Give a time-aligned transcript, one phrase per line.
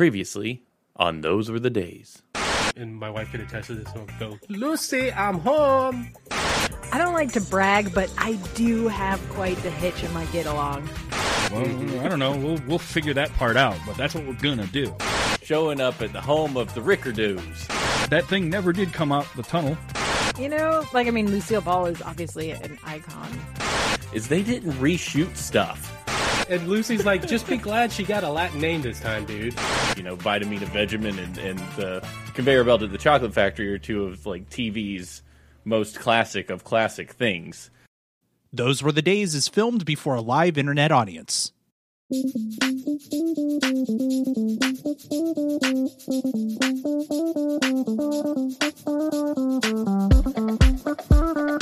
[0.00, 0.62] Previously
[0.96, 2.22] on Those Were the Days.
[2.74, 3.92] and my wife can attest to this.
[3.92, 6.08] So I'll go, Lucy, I'm home.
[6.90, 10.46] I don't like to brag, but I do have quite the hitch in my get
[10.46, 10.88] along.
[11.52, 12.34] Well, I don't know.
[12.34, 14.96] We'll we'll figure that part out, but that's what we're gonna do.
[15.42, 17.66] Showing up at the home of the Ricardos.
[18.08, 19.76] That thing never did come out the tunnel.
[20.38, 23.28] You know, like I mean, Lucille Ball is obviously an icon.
[24.14, 25.99] Is they didn't reshoot stuff.
[26.50, 29.54] And Lucy's like, just be glad she got a Latin name this time, dude.
[29.96, 34.26] You know, Vitameatavegamin and, and the conveyor belt at the chocolate factory are two of
[34.26, 35.22] like TV's
[35.64, 37.70] most classic of classic things.
[38.52, 41.52] Those Were the Days is filmed before a live internet audience.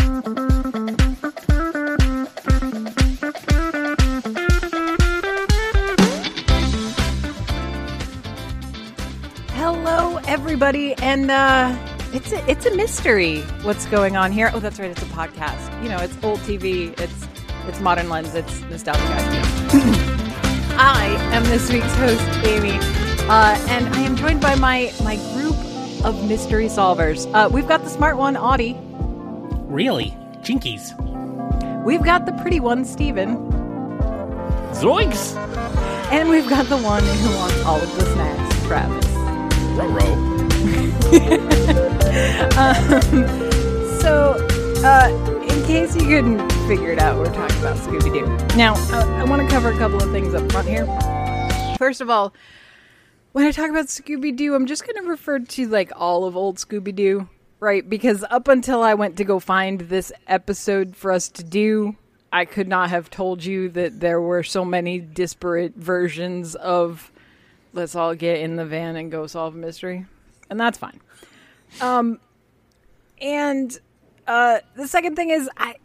[10.48, 11.77] everybody, and uh,
[12.14, 14.50] it's a, it's a mystery what's going on here.
[14.55, 15.83] Oh, that's right, it's a podcast.
[15.83, 17.28] You know, it's old TV, it's
[17.67, 19.03] it's modern lens, it's nostalgia.
[20.78, 22.78] I am this week's host, Amy,
[23.28, 25.55] uh, and I am joined by my my group
[26.03, 27.30] of mystery solvers.
[27.34, 28.75] Uh, we've got the smart one, Audie.
[29.69, 30.17] Really?
[30.41, 30.95] Jinkies.
[31.84, 33.36] We've got the pretty one, Steven.
[34.73, 35.36] Zoinks!
[36.11, 40.38] And we've got the one who wants all of the snacks, Travis.
[44.01, 44.34] So,
[44.84, 48.56] uh, in case you couldn't figure it out, we're talking about Scooby Doo.
[48.56, 48.75] Now,
[49.19, 50.86] I want to cover a couple of things up front here.
[51.79, 52.33] First of all,
[53.33, 56.36] when I talk about Scooby Doo, I'm just going to refer to like all of
[56.36, 57.29] old Scooby Doo,
[57.61, 57.89] right?
[57.89, 61.97] Because up until I went to go find this episode for us to do,
[62.33, 67.11] I could not have told you that there were so many disparate versions of
[67.73, 70.06] let's all get in the van and go solve a mystery.
[70.51, 71.01] And that's fine.
[71.81, 72.21] Um
[73.21, 73.79] and
[74.27, 75.77] uh the second thing is I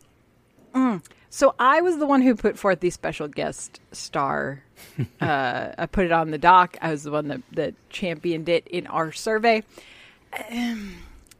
[0.73, 4.63] mm, so I was the one who put forth the special guest star.
[5.21, 6.77] uh I put it on the doc.
[6.81, 9.63] I was the one that that championed it in our survey.
[10.51, 10.95] Um,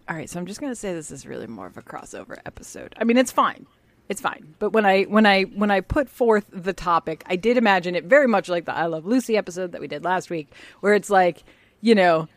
[0.08, 2.38] all right, so I'm just going to say this is really more of a crossover
[2.46, 2.94] episode.
[3.00, 3.66] I mean, it's fine.
[4.10, 4.54] It's fine.
[4.60, 8.04] But when I when I when I put forth the topic, I did imagine it
[8.04, 10.52] very much like the I Love Lucy episode that we did last week,
[10.82, 11.44] where it's like,
[11.82, 12.28] you know,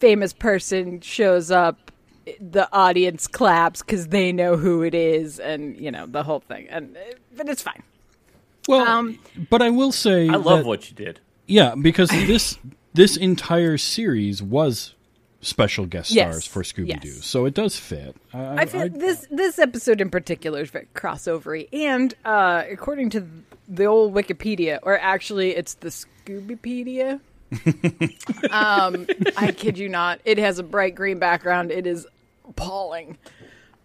[0.00, 1.90] famous person shows up,
[2.40, 6.68] the audience claps because they know who it is, and you know the whole thing.
[6.68, 7.00] And uh,
[7.36, 7.82] but it's fine.
[8.68, 11.20] Well, Um, but I will say, I love that- what you did.
[11.46, 12.58] Yeah, because this
[12.92, 14.94] this entire series was
[15.40, 17.24] special guest Yes, stars for Scooby Doo, yes.
[17.24, 18.14] so it does fit.
[18.34, 23.26] I, I feel this this episode in particular is very crossovery, and uh, according to
[23.66, 27.20] the old Wikipedia, or actually it's the Scoobypedia.
[28.50, 31.70] um, I kid you not, it has a bright green background.
[31.70, 32.06] It is
[32.48, 33.18] appalling.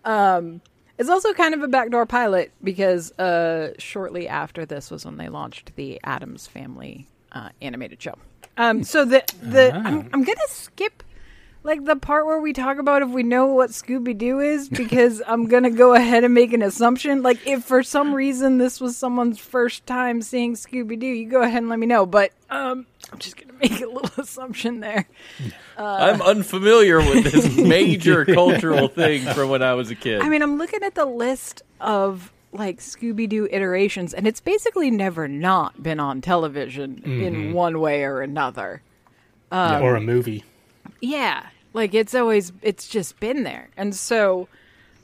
[0.05, 0.61] Um,
[0.97, 5.29] it's also kind of a backdoor pilot because uh, shortly after this was when they
[5.29, 8.15] launched the Addams Family uh, animated show.
[8.57, 11.03] Um, so the the I'm, I'm gonna skip
[11.63, 15.21] like the part where we talk about if we know what Scooby Doo is, because
[15.25, 17.23] I'm gonna go ahead and make an assumption.
[17.23, 21.41] Like if for some reason this was someone's first time seeing Scooby Doo, you go
[21.41, 22.05] ahead and let me know.
[22.05, 25.07] But um, I'm just gonna make a little assumption there.
[25.77, 30.21] Uh, I'm unfamiliar with this major cultural thing from when I was a kid.
[30.21, 34.91] I mean, I'm looking at the list of like Scooby Doo iterations, and it's basically
[34.91, 37.53] never not been on television in mm-hmm.
[37.53, 38.81] one way or another.
[39.51, 40.43] Um, or a movie.
[40.99, 43.69] Yeah, like it's always it's just been there.
[43.77, 44.47] And so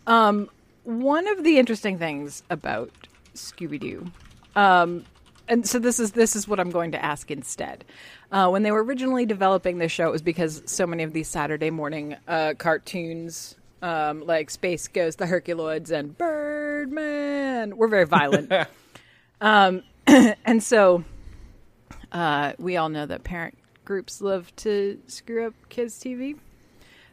[0.08, 0.50] um
[0.84, 2.92] one of the interesting things about
[3.36, 4.12] Scooby Doo
[4.56, 5.06] um
[5.50, 7.84] and so this is this is what I'm going to ask instead.
[8.32, 11.28] Uh, when they were originally developing this show, it was because so many of these
[11.28, 18.54] Saturday morning uh, cartoons, um, like Space Ghost, the Herculoids, and Birdman, were very violent.
[19.42, 21.04] um, and so
[22.12, 26.38] uh, we all know that parent groups love to screw up kids' TV.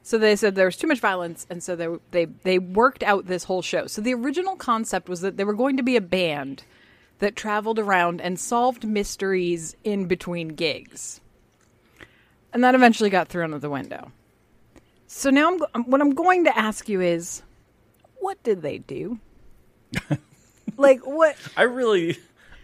[0.06, 3.26] So they said there was too much violence, and so they they they worked out
[3.26, 3.88] this whole show.
[3.88, 6.62] So the original concept was that they were going to be a band
[7.18, 11.20] that traveled around and solved mysteries in between gigs,
[12.52, 14.12] and that eventually got thrown out the window.
[15.08, 17.42] So now I'm, um, what I'm going to ask you is,
[18.20, 19.18] what did they do?
[20.76, 21.34] like what?
[21.56, 22.16] I really,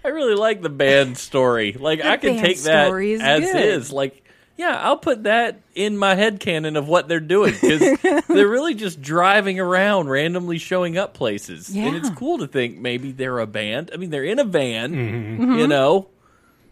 [0.05, 1.73] I really like the band story.
[1.73, 3.65] Like The I can take that story is as good.
[3.65, 3.91] is.
[3.91, 4.22] Like,
[4.56, 7.81] yeah, I'll put that in my head canon of what they're doing because
[8.28, 13.12] they're really just driving around, randomly showing up places, and it's cool to think maybe
[13.12, 13.90] they're a band.
[13.93, 15.40] I mean, they're in a van, Mm-hmm.
[15.43, 15.69] you mm-hmm.
[15.69, 16.08] know.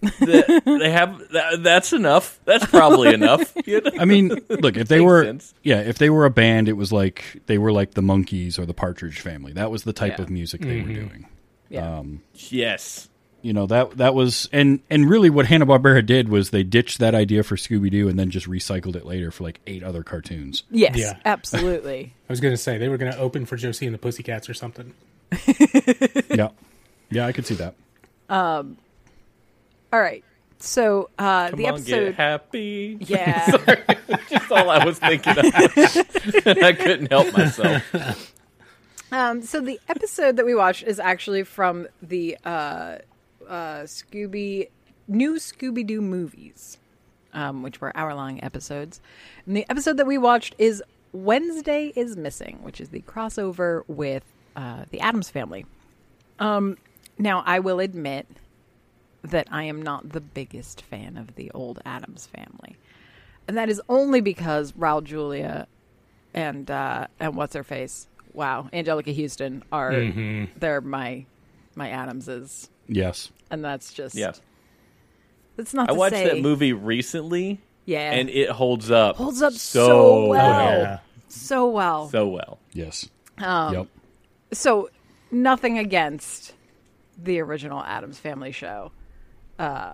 [0.00, 2.40] The- they have that, that's enough.
[2.46, 3.52] That's probably enough.
[3.66, 3.90] you know?
[3.98, 5.52] I mean, look, if they were sense.
[5.62, 8.64] yeah, if they were a band, it was like they were like the Monkees or
[8.64, 9.52] the Partridge Family.
[9.52, 10.22] That was the type Yeah.
[10.24, 10.94] of music they were mm-hmm.
[10.94, 11.26] doing.
[11.68, 11.98] Yeah.
[11.98, 13.08] Um, yes.
[13.42, 16.98] You know that that was and and really what Hanna Barbera did was they ditched
[16.98, 20.02] that idea for Scooby Doo and then just recycled it later for like eight other
[20.02, 20.64] cartoons.
[20.70, 21.18] yes, Yeah.
[21.24, 22.12] absolutely.
[22.28, 24.48] I was going to say they were going to open for Josie and the Pussycats
[24.48, 24.92] or something.
[26.30, 26.48] yeah,
[27.10, 27.74] yeah, I could see that.
[28.28, 28.76] Um,
[29.92, 30.22] All right.
[30.58, 32.04] So uh, Come the on, episode.
[32.06, 32.98] get happy.
[33.00, 33.50] Yeah.
[34.28, 35.44] That's all I was thinking of.
[35.46, 38.34] I couldn't help myself.
[39.12, 42.98] Um, so the episode that we watched is actually from the uh,
[43.50, 44.68] uh, Scooby
[45.08, 46.78] new Scooby Doo movies,
[47.34, 49.00] um, which were hour long episodes.
[49.44, 50.82] And the episode that we watched is
[51.12, 54.22] Wednesday is Missing, which is the crossover with
[54.56, 55.66] uh, the Addams Family.
[56.38, 56.78] Um,
[57.18, 58.26] now I will admit
[59.22, 62.76] that I am not the biggest fan of the old Addams Family,
[63.46, 65.66] and that is only because Raul Julia
[66.32, 68.06] and uh, and what's her face?
[68.32, 69.92] Wow, Anjelica Huston are
[70.56, 71.26] they're my
[71.74, 74.32] my Addamses, Yes, and that's just Yeah.
[75.56, 75.90] That's not.
[75.90, 79.16] I to watched say, that movie recently, Yeah, and it holds up.
[79.16, 80.98] holds up so, so, well, Yeah.
[81.28, 82.08] so well.
[82.08, 82.58] So well.
[82.72, 83.08] yes,
[83.38, 83.86] Um, yep.
[84.52, 84.88] so
[85.30, 86.54] nothing against
[87.22, 88.90] the original Addams Family show.
[89.58, 89.92] Uh,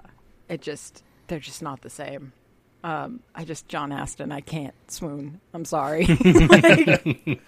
[0.48, 2.32] it just they're just not the same.
[2.84, 4.31] Um, I just John Astin.
[4.31, 5.40] I can't swoon.
[5.52, 6.06] I'm sorry.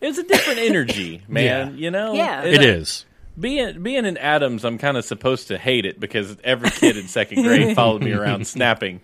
[0.00, 1.78] It's a different energy, man.
[1.78, 2.42] You know, Yeah.
[2.42, 3.06] It is.
[3.38, 7.08] Being being in Adams, I'm kind of supposed to hate it because every kid in
[7.08, 9.00] second grade followed me around snapping.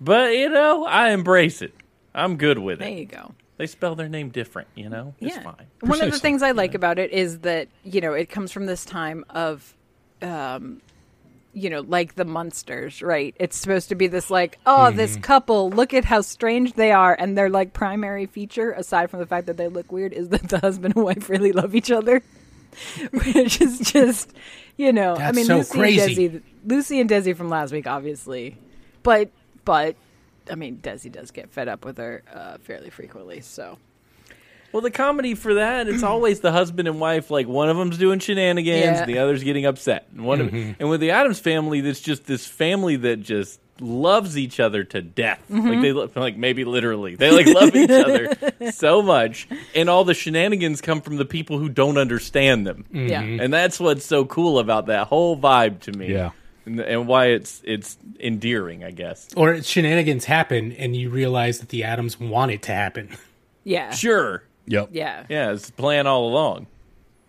[0.00, 1.74] But you know, I embrace it.
[2.14, 2.84] I'm good with it.
[2.84, 3.34] there you go.
[3.56, 4.68] They spell their name different.
[4.74, 5.42] You know, it's yeah.
[5.42, 5.66] fine.
[5.80, 8.66] One of the things I like about it is that you know it comes from
[8.66, 9.74] this time of,
[10.22, 10.80] um,
[11.52, 13.34] you know, like the monsters, right?
[13.38, 17.14] It's supposed to be this like, oh, this couple, look at how strange they are,
[17.14, 20.48] and their like primary feature, aside from the fact that they look weird, is that
[20.48, 22.22] the husband and wife really love each other,
[23.12, 24.32] which is just,
[24.76, 26.26] you know, I mean, so Lucy crazy.
[26.26, 28.56] and Desi, Lucy and Desi from last week, obviously,
[29.02, 29.30] but
[29.64, 29.96] but.
[30.50, 33.78] I mean, Desi does get fed up with her uh, fairly frequently, so
[34.72, 37.30] Well, the comedy for that, it's always the husband and wife.
[37.30, 38.98] Like one of them's doing shenanigans, Yeah.
[39.04, 40.06] and the other's getting upset.
[40.12, 44.38] And one, of, and with the Addams family, that's just this family that just loves
[44.38, 45.42] each other to death.
[45.48, 45.82] Like mm-hmm.
[45.82, 47.90] they, lo- like maybe literally, they like love each
[48.60, 52.84] other so much, and all the shenanigans come from the people who don't understand them.
[52.92, 53.08] Mm-hmm.
[53.08, 53.20] yeah.
[53.20, 56.12] And that's what's so cool about that whole vibe to me.
[56.12, 56.30] Yeah.
[56.66, 59.28] and, and why it's it's endearing, I guess.
[59.36, 63.16] Or shenanigans happen and you realize that the Addams want it to happen.
[63.64, 63.92] Yeah.
[63.92, 64.90] Sure, Yep.
[64.92, 65.24] Yeah.
[65.28, 66.66] yeah, it's the plan all along.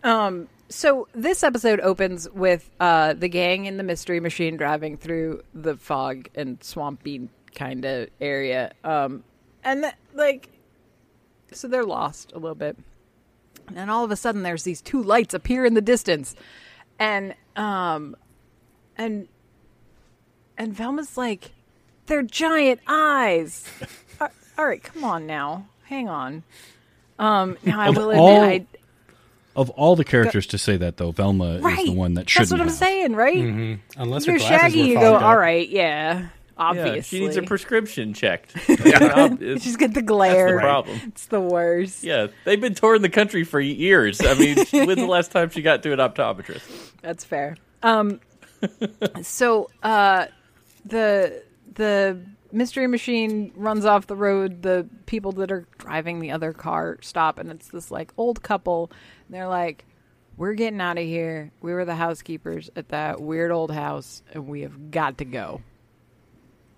[0.02, 5.42] Um, So this episode opens with uh, the gang in the mystery machine driving through
[5.54, 9.22] the fog and swampy kind of area, um,
[9.64, 10.48] and th- like,
[11.52, 12.76] so they're lost a little bit,
[13.74, 16.34] and all of a sudden there's these two lights appear in the distance,
[16.98, 18.16] and um,
[18.98, 19.28] and
[20.58, 21.52] and Velma's like,
[22.06, 23.64] they're giant eyes.
[24.18, 26.42] Uh, all right, come on now, hang on.
[27.18, 28.66] Um, now I will admit, all- I
[29.56, 31.78] Of all the characters to say that, though, Velma right.
[31.78, 32.42] is the one that should.
[32.42, 33.78] That's what I'm saying, right?
[33.96, 35.22] Unless You're her Shaggy, were you go, up.
[35.22, 37.02] all right, yeah, Yeah, obviously.
[37.18, 38.54] she needs her prescription checked.
[38.68, 40.54] It's- She's got the glare.
[40.56, 41.00] the problem.
[41.06, 42.04] It's the worst.
[42.04, 44.20] Yeah, they've been touring the country for years.
[44.20, 46.92] I mean, when's the last time she got to an optometrist?
[47.02, 47.56] That's fair.
[47.82, 48.20] Um,
[49.22, 50.26] so uh,
[50.84, 51.42] the
[51.74, 52.20] the
[52.56, 54.62] mystery machine runs off the road.
[54.62, 58.90] The people that are driving the other car stop, and it's this like old couple.
[59.26, 59.84] And they're like,
[60.36, 61.52] "We're getting out of here.
[61.60, 65.62] We were the housekeepers at that weird old house, and we have got to go."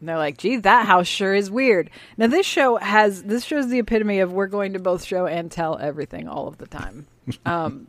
[0.00, 3.68] And they're like, "Gee, that house sure is weird." Now this show has this shows
[3.68, 7.06] the epitome of we're going to both show and tell everything all of the time.
[7.44, 7.88] Um,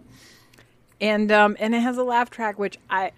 [1.02, 3.12] and um and it has a laugh track which i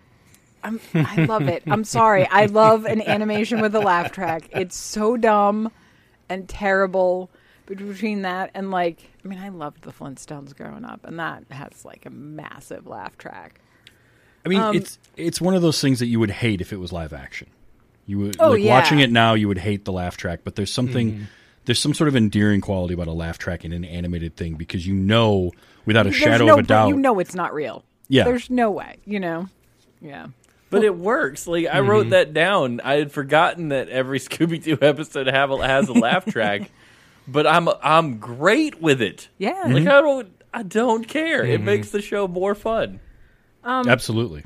[0.64, 1.64] I'm, I love it.
[1.68, 2.26] I'm sorry.
[2.28, 4.50] I love an animation with a laugh track.
[4.52, 5.72] It's so dumb
[6.30, 7.30] and terrible.
[7.66, 11.44] But between that and like, I mean, I loved the Flintstones growing up, and that
[11.52, 13.62] has like a massive laugh track.
[14.46, 16.78] I mean, Um, it's it's one of those things that you would hate if it
[16.78, 17.48] was live action.
[18.08, 18.72] You would Oh, like yeah.
[18.78, 19.36] watching it now.
[19.36, 21.28] You would hate the laugh track, but there's something.
[21.66, 24.86] There's some sort of endearing quality about a laugh track in an animated thing because
[24.88, 25.52] you know,
[25.86, 27.86] without a There's shadow no, of a doubt, you know it's not real.
[28.08, 28.24] Yeah.
[28.24, 28.98] there's no way.
[29.06, 29.48] You know,
[30.02, 30.28] yeah.
[30.72, 31.46] But it works.
[31.46, 32.82] Like I wrote that down.
[32.84, 36.72] I had forgotten that every Scooby Doo episode have a, has a laugh track,
[37.28, 39.30] but I'm I'm great with it.
[39.38, 39.66] Yeah.
[39.68, 41.46] Like I don't I don't care.
[41.46, 43.00] It makes the show more fun.
[43.64, 44.44] Um, absolutely.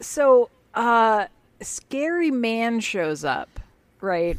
[0.00, 1.26] So, uh,
[1.62, 3.60] scary man shows up,
[4.00, 4.36] right?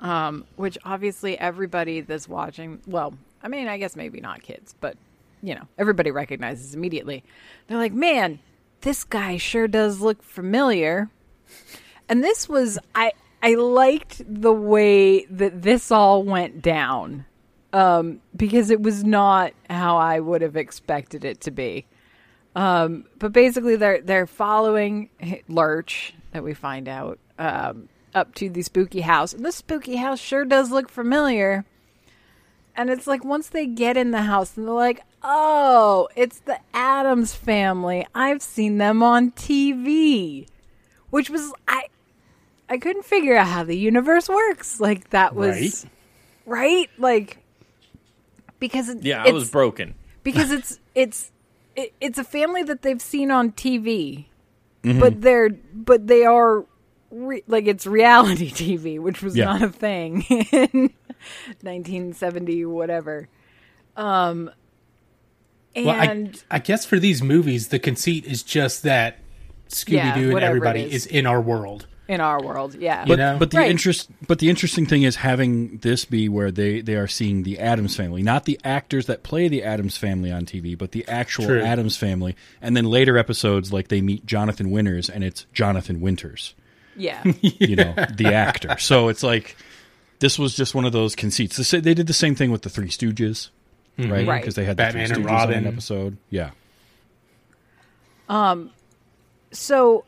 [0.00, 4.96] um, which obviously everybody that's watching, well, I mean, I guess maybe not kids, but
[5.42, 7.22] you know, everybody recognizes immediately.
[7.66, 8.38] They're like, "Man,
[8.82, 11.10] this guy sure does look familiar."
[12.08, 17.26] And this was I I liked the way that this all went down.
[17.72, 21.86] Um, because it was not how I would have expected it to be.
[22.56, 25.08] Um, but basically, they're they're following
[25.48, 30.18] Lurch that we find out um, up to the spooky house, and the spooky house
[30.18, 31.64] sure does look familiar.
[32.76, 36.58] And it's like once they get in the house, and they're like, "Oh, it's the
[36.72, 38.06] Addams family.
[38.14, 40.46] I've seen them on TV,"
[41.10, 41.84] which was I
[42.68, 44.80] I couldn't figure out how the universe works.
[44.80, 45.84] Like that was
[46.46, 47.38] right, like
[48.58, 49.94] because it, Yeah, I was broken.
[50.22, 51.32] because it's it's
[51.76, 54.26] it, it's a family that they've seen on TV,
[54.82, 54.98] Mm-hmm.
[55.00, 56.64] but they're but they are
[57.10, 59.44] re- like it's reality TV, which was Yeah.
[59.46, 60.22] not a thing
[60.52, 60.90] in
[61.62, 63.28] 1970 whatever.
[63.96, 64.50] Um,
[65.74, 69.18] and Well, I, I guess for these movies, the conceit is just that
[69.68, 71.06] Scooby Yeah, Doo and everybody is.
[71.06, 71.06] is.
[71.06, 71.86] in our world.
[72.08, 73.36] in our world, yeah, You But, know?
[73.38, 73.70] but the Right.
[73.70, 77.60] interest, but the interesting thing is having this be where they they are seeing the
[77.60, 81.44] Addams family, not the actors that play the Addams family on TV, but the actual
[81.46, 81.62] True.
[81.62, 82.34] Addams family.
[82.60, 86.54] And then later episodes, like they meet Jonathan Winters, and it's Jonathan Winters,
[86.96, 88.76] yeah, you know, the actor.
[88.80, 89.56] So it's like
[90.20, 91.56] this was just one of those conceits.
[91.56, 93.50] The sa- They did the same thing with the Three Stooges,
[93.98, 94.26] right?
[94.26, 94.40] Right.
[94.40, 95.58] Because they had Batman the and Three Stooges on Robin.
[95.58, 96.16] an episode.
[96.30, 96.50] Yeah.
[98.28, 98.70] Um.
[99.52, 100.04] so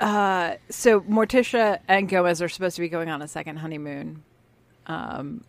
[0.00, 4.22] uh so Morticia and Gomez are supposed to be going on a second honeymoon
[4.86, 5.42] um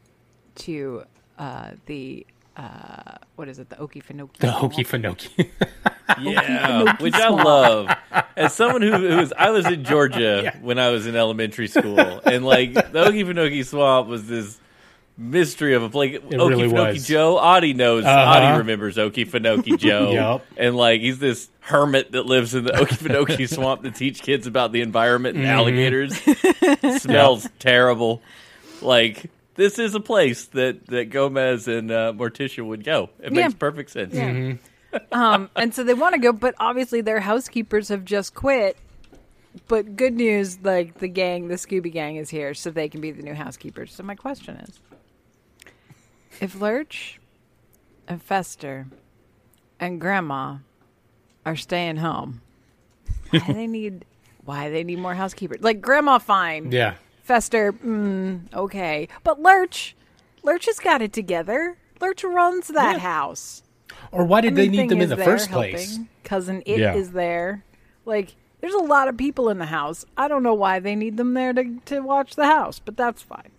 [0.56, 1.04] to
[1.38, 2.26] uh the
[2.60, 5.50] uh what is it the Okefenokee The Hokey Fanoki.
[6.20, 7.88] Yeah, which I love.
[8.36, 12.00] As someone who, who was, I was in Georgia when I was in elementary school,
[12.00, 14.60] and like the Okefenokee Swamp was this
[15.18, 16.20] mystery of a place.
[16.24, 17.08] really Okefenokee was.
[17.08, 18.06] Joe, Audie knows.
[18.06, 18.40] Uh-huh.
[18.40, 20.46] Audie remembers Okefenokee Joe, Yup.
[20.58, 24.72] and like he's this hermit that lives in the Okefenokee Swamp to teach kids about
[24.72, 25.54] the environment and Mm-hmm.
[25.60, 27.02] alligators.
[27.04, 28.24] Smells terrible.
[28.82, 33.10] Like this is a place that that Gomez and uh, Morticia would go.
[33.20, 33.42] It Yeah.
[33.44, 34.16] makes perfect sense.
[34.16, 34.54] Yeah.
[35.12, 38.78] um, and so they want to go, but obviously their housekeepers have just quit.
[39.68, 43.12] But good news, like the gang, the Scooby Gang is here, so they can be
[43.12, 43.94] the new housekeepers.
[43.94, 44.80] So my question is,
[46.40, 47.20] if Lurch
[48.08, 48.88] and Fester
[49.80, 50.58] and Grandma
[51.46, 52.42] are staying home,
[53.32, 54.06] why they need
[54.46, 55.62] why they need more housekeepers?
[55.62, 56.72] Like Grandma, fine.
[56.72, 56.96] yeah.
[57.34, 59.96] Fester, mm, okay, but Lurch,
[60.42, 61.78] Lurch has got it together.
[62.02, 63.62] Lurch runs that house.
[64.12, 65.92] Or why did they Everything need them in the there first place?
[65.98, 66.10] helping.
[66.24, 67.14] Cousin It is Yeah.
[67.14, 67.64] there.
[68.04, 70.06] Like, there's a lot of people in the house.
[70.18, 73.22] I don't know why they need them there to, to watch the house, but that's
[73.22, 73.52] fine.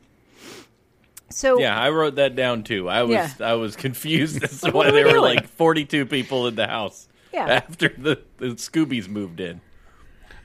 [1.29, 2.89] So Yeah, I wrote that down too.
[2.89, 3.31] I was Yeah.
[3.41, 7.47] I was confused as to why there were like 42 people in the house Yeah.
[7.47, 9.61] after the, the Scoobies moved in.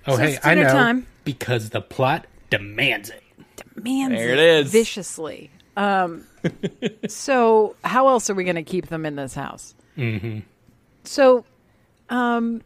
[0.06, 0.66] Oh, So hey, I know.
[0.70, 1.08] time.
[1.24, 3.24] Because the plot demands it.
[3.76, 4.72] man, There it is.
[4.72, 5.52] viciously.
[5.78, 6.26] Um,
[7.08, 9.76] so how else are we going to keep them in this house?
[9.98, 10.40] Mm-hmm.
[11.04, 11.46] So,
[12.10, 12.62] um,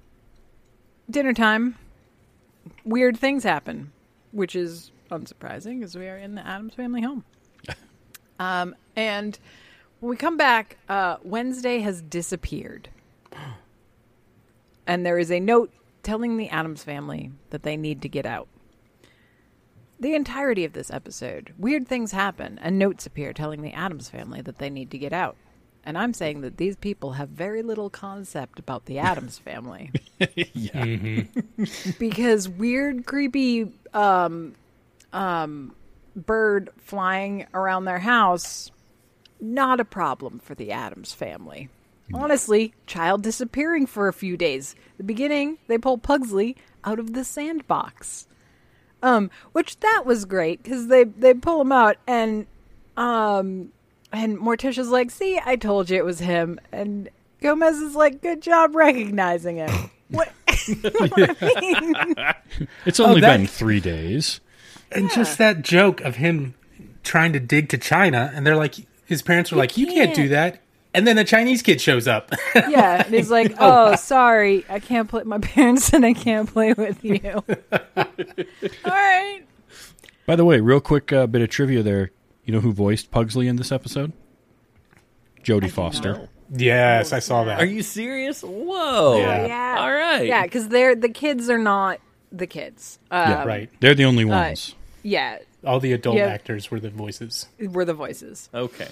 [1.10, 1.76] dinner time.
[2.86, 3.92] Weird things happen,
[4.32, 7.24] which is unsurprising because we are in the Addams family home.
[8.40, 9.38] um, and
[10.00, 12.90] when we come back, uh, Wednesday has disappeared,
[14.88, 18.48] and there is a note telling the Addams family that they need to get out
[20.00, 24.42] the entirety of this episode, weird things happen and notes appear telling the Addams family
[24.42, 25.36] that they need to get out.
[25.84, 29.92] And I'm saying that these people have very little concept about the Addams family.
[30.36, 31.24] yeah.
[32.00, 34.56] because weird, creepy um,
[35.14, 35.76] um,
[36.16, 38.72] bird flying around their house,
[39.42, 41.70] not a problem for the Addams family.
[42.14, 44.76] Honestly, child disappearing for a few days.
[44.98, 48.28] The beginning, they pull Pugsley out of the sandbox.
[49.02, 52.48] Um, which that was great because they they pull him out and
[52.98, 53.72] um
[54.12, 57.10] and Morticia's like, "See, I told you it was him," and
[57.42, 60.32] Gomez is like, "Good job recognizing him." what?
[60.82, 62.68] what I mean?
[62.86, 64.42] It's only that- been three days.
[64.92, 66.56] And just that joke of him
[67.04, 68.74] trying to dig to China, and they're like,
[69.06, 70.62] his parents were like, "You can't do can't." that."
[70.94, 72.32] And then a Chinese kid shows up.
[72.56, 75.24] Yeah, and he's like, "Oh, sorry, I can't play.
[75.24, 77.22] My parents and I can't play with you."
[77.98, 78.06] All
[78.86, 79.42] right.
[80.26, 82.12] By the way, real quick uh, bit of trivia there.
[82.44, 84.14] You know who voiced Pugsley in this episode?
[85.44, 86.28] Jodie Foster.
[86.52, 87.60] yes, I saw that.
[87.60, 88.42] Are you serious?
[88.42, 89.18] Whoa.
[89.20, 89.46] Yeah.
[89.48, 89.78] Yeah.
[89.80, 90.26] All right.
[90.26, 92.00] Yeah, because they're the kids are not
[92.32, 93.00] the kids.
[93.12, 93.70] Um, Yeah, right.
[93.80, 94.76] They're the only ones.
[95.04, 96.26] Yeah, All the adult Yeah.
[96.26, 97.48] actors were the voices.
[97.60, 98.50] were the voices.
[98.54, 98.90] Okay.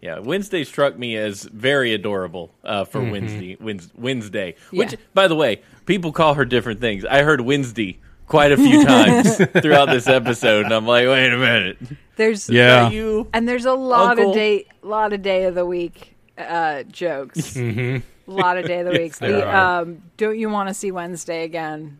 [0.00, 3.10] Yeah, Wednesday struck me as very adorable uh, for Mm-hmm.
[3.10, 3.56] Wednesday.
[3.56, 4.98] Wednes- Wednesday, which, Yeah.
[5.12, 7.04] by the way, people call her different things.
[7.04, 11.36] I heard Wednesday quite a few times throughout this episode, and I'm like, wait a
[11.36, 11.76] minute,
[12.16, 12.88] There's Yeah.
[12.88, 13.28] You?
[13.34, 14.30] and there's a lot Uncle?
[14.30, 17.54] of day, lot of day of the week uh, jokes.
[17.58, 19.16] A lot of day of the week.
[19.16, 21.98] there The, um, don't you want to see Wednesday again?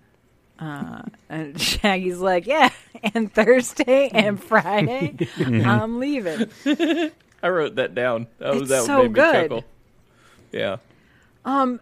[0.59, 2.71] Uh, and Shaggy's like, yeah,
[3.14, 6.50] and Thursday and Friday, I'm leaving.
[7.42, 8.26] I wrote that down.
[8.38, 9.32] That was It's that so made me good.
[9.35, 9.64] chuckle.
[10.52, 10.76] Yeah.
[11.44, 11.80] Um,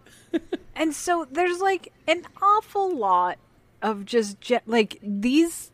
[0.75, 3.37] And so there's like an awful lot
[3.81, 5.71] of just ge- like these.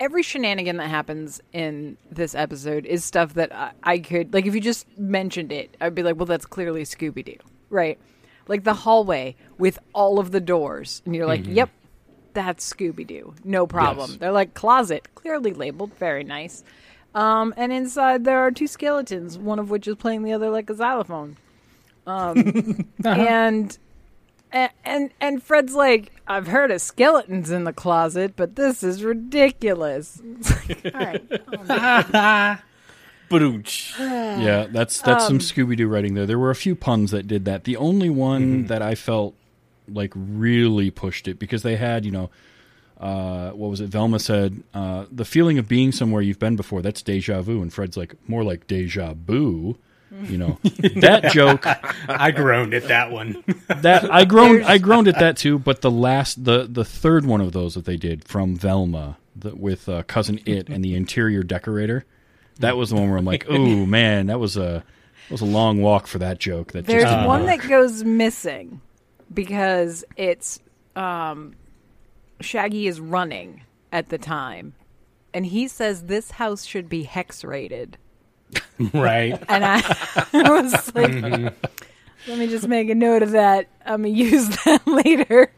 [0.00, 4.44] Every shenanigan that happens in this episode is stuff that I, I could like.
[4.46, 7.36] If you just mentioned it, I'd be like, "Well, that's clearly Scooby Doo,
[7.70, 7.98] right?"
[8.48, 11.70] Like the hallway with all of the doors, and you're like, "Yep,
[12.34, 14.18] that's Scooby Doo, no problem." Yes.
[14.18, 16.64] They're like closet, clearly labeled, very nice.
[17.18, 20.70] Um, and inside there are two skeletons, one of which is playing the other like
[20.70, 21.36] a xylophone.
[22.06, 23.76] Um, and
[24.52, 29.02] and, and and Fred's like, I've heard of skeletons in the closet, but this is
[29.02, 30.22] ridiculous.
[30.24, 32.58] It's like, All right,
[33.28, 33.98] Ba-doonch.
[33.98, 36.24] Yeah, that's that's Um, some Scooby Doo writing there.
[36.24, 37.64] There were a few puns that did that.
[37.64, 39.34] The only one that I felt
[39.88, 42.30] like really pushed it because they had, you know,
[43.00, 43.88] uh, what was it?
[43.88, 46.82] Velma said, uh, "The feeling of being somewhere you've been before.
[46.82, 49.76] That's deja vu." And Fred's like, "More like deja boo."
[50.22, 50.58] You know
[50.96, 51.64] that joke.
[52.08, 53.44] I groaned at that one.
[53.68, 55.58] That I groaned, I groaned at that too.
[55.58, 59.54] But the last, the the third one of those that they did from Velma the,
[59.54, 62.04] with uh, cousin It and the interior decorator.
[62.58, 64.82] That was the one where I'm like, "Oh man, that was a
[65.28, 67.60] that was a long walk for that joke." That there's just one work.
[67.60, 68.80] that goes missing
[69.32, 70.58] because it's
[70.96, 71.54] um,
[72.40, 74.74] Shaggy is running at the time,
[75.34, 77.98] and he says this house should be hex rated.
[78.94, 79.42] right.
[79.48, 79.80] And I,
[80.32, 81.12] I was like,
[82.26, 83.68] let me just make a note of that.
[83.84, 85.52] I'm gonna use that later.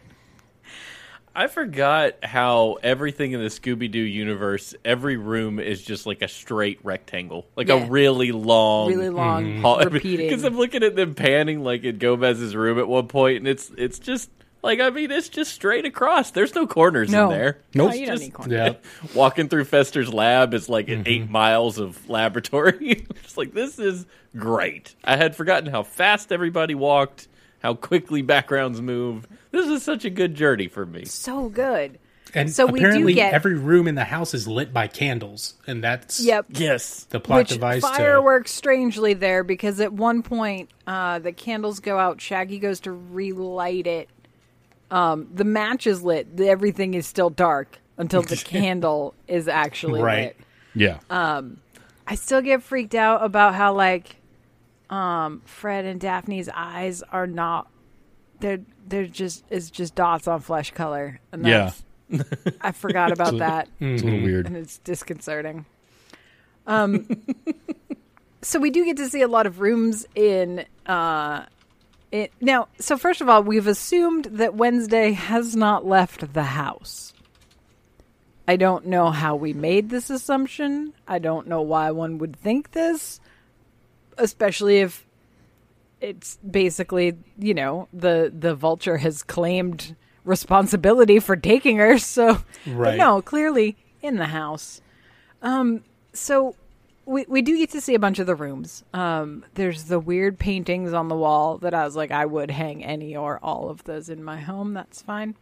[1.32, 6.28] I forgot how everything in the Scooby Doo universe, every room is just like a
[6.28, 7.84] straight rectangle, like Yeah.
[7.84, 9.78] a really long, Really long, hall.
[9.80, 10.26] repeating.
[10.28, 13.70] Because I'm looking at them panning like in Gomez's room at one point, and it's
[13.78, 14.28] it's just
[14.62, 16.30] like I mean, it's just straight across.
[16.32, 17.30] There's no corners No.
[17.30, 17.58] in there.
[17.74, 18.52] No, It's you don't just- need corners.
[18.52, 18.74] Yeah.
[19.14, 23.06] Walking through Fester's lab is like eight miles of laboratory.
[23.24, 24.94] it's like this is great.
[25.04, 27.28] I had forgotten how fast everybody walked,
[27.62, 29.26] how quickly backgrounds move.
[29.50, 31.04] This is such a good journey for me.
[31.04, 31.98] So good.
[32.32, 35.54] And So we do apparently, get- every room in the house is lit by candles,
[35.66, 36.46] and that's Yep.
[36.50, 37.02] Yes.
[37.10, 37.82] the plot Which device.
[37.82, 42.20] fire to, works strangely there because at one point uh, the candles go out.
[42.20, 44.08] Shaggy goes to relight it.
[44.90, 46.36] Um, the match is lit.
[46.36, 50.36] the- Everything is still dark until the candle is actually Right.
[50.36, 50.36] lit.
[50.74, 50.98] Yeah,
[52.06, 54.16] I still get freaked out about how like
[54.88, 57.68] um, Fred and Daphne's eyes are not.
[58.40, 61.20] They're they're just it's just dots on flesh color.
[61.32, 61.70] And Yeah.
[62.60, 63.68] I forgot about that.
[63.80, 64.46] it's a little weird.
[64.46, 65.66] and it's disconcerting.
[66.66, 67.06] Um,
[68.42, 70.64] so we do get to see a lot of rooms in.
[70.86, 71.44] Uh,
[72.12, 77.12] it, now, so first of all, we've assumed that Wednesday has not left the house.
[78.48, 80.92] I don't know how we made this assumption.
[81.06, 83.20] I don't know why one would think this,
[84.18, 85.06] especially if
[86.00, 89.94] it's basically, you know, the the vulture has claimed
[90.24, 91.96] responsibility for taking her.
[91.98, 92.98] So, but Right.
[92.98, 94.80] no, clearly in the house.
[95.42, 96.56] Um, so
[97.10, 98.84] we we do get to see a bunch of the rooms.
[98.94, 102.84] Um, there's the weird paintings on the wall that I was like, I would hang
[102.84, 104.74] any or all of those in my home.
[104.74, 105.34] That's fine.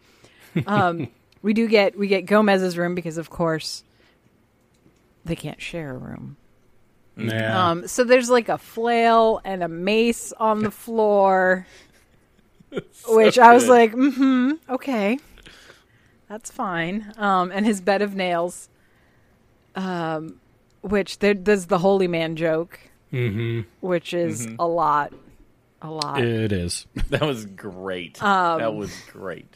[0.67, 1.09] Um,
[1.43, 3.85] we do get we get Gomez's room because, of course,
[5.27, 6.39] they can't share a room.
[7.19, 7.71] yeah.
[7.71, 11.67] Um, so there's like a flail and a mace on the floor,
[13.09, 15.19] which I was like, mm-hmm, okay,
[16.31, 17.13] that's fine.
[17.19, 18.71] Um, and his bed of nails,
[19.77, 20.41] um,
[20.83, 22.79] which there, there's the holy man joke,
[23.11, 25.13] hmm which is a lot,
[25.83, 26.21] a lot.
[26.21, 26.87] It is.
[27.11, 28.23] That was great.
[28.23, 29.47] Um, that was great.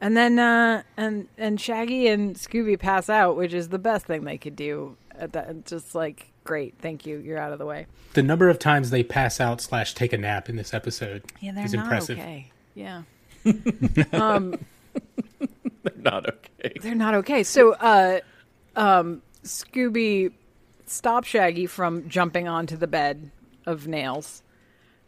[0.00, 4.24] And then uh, and and Shaggy and Scooby pass out, which is the best thing
[4.24, 4.96] they could do.
[5.16, 7.86] At that, just like great, thank you, you're out of the way.
[8.14, 11.52] the number of times they pass out slash take a nap in this episode Yeah,
[11.52, 12.18] they're is not impressive.
[12.18, 12.50] okay.
[12.74, 13.02] Yeah.
[14.12, 14.54] um,
[15.82, 16.72] they're Not okay.
[16.80, 17.42] they're not okay.
[17.42, 18.20] So, uh,
[18.76, 20.32] um, Scooby
[20.86, 23.30] stops Shaggy from jumping onto the bed
[23.66, 24.42] of nails,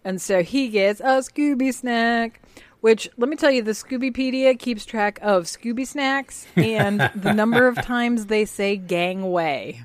[0.05, 2.42] and so he gets a Scooby snack,
[2.81, 7.68] Which let me tell you, the Scoobypedia keeps track of Scooby snacks and the number
[7.68, 9.85] of times they say gangway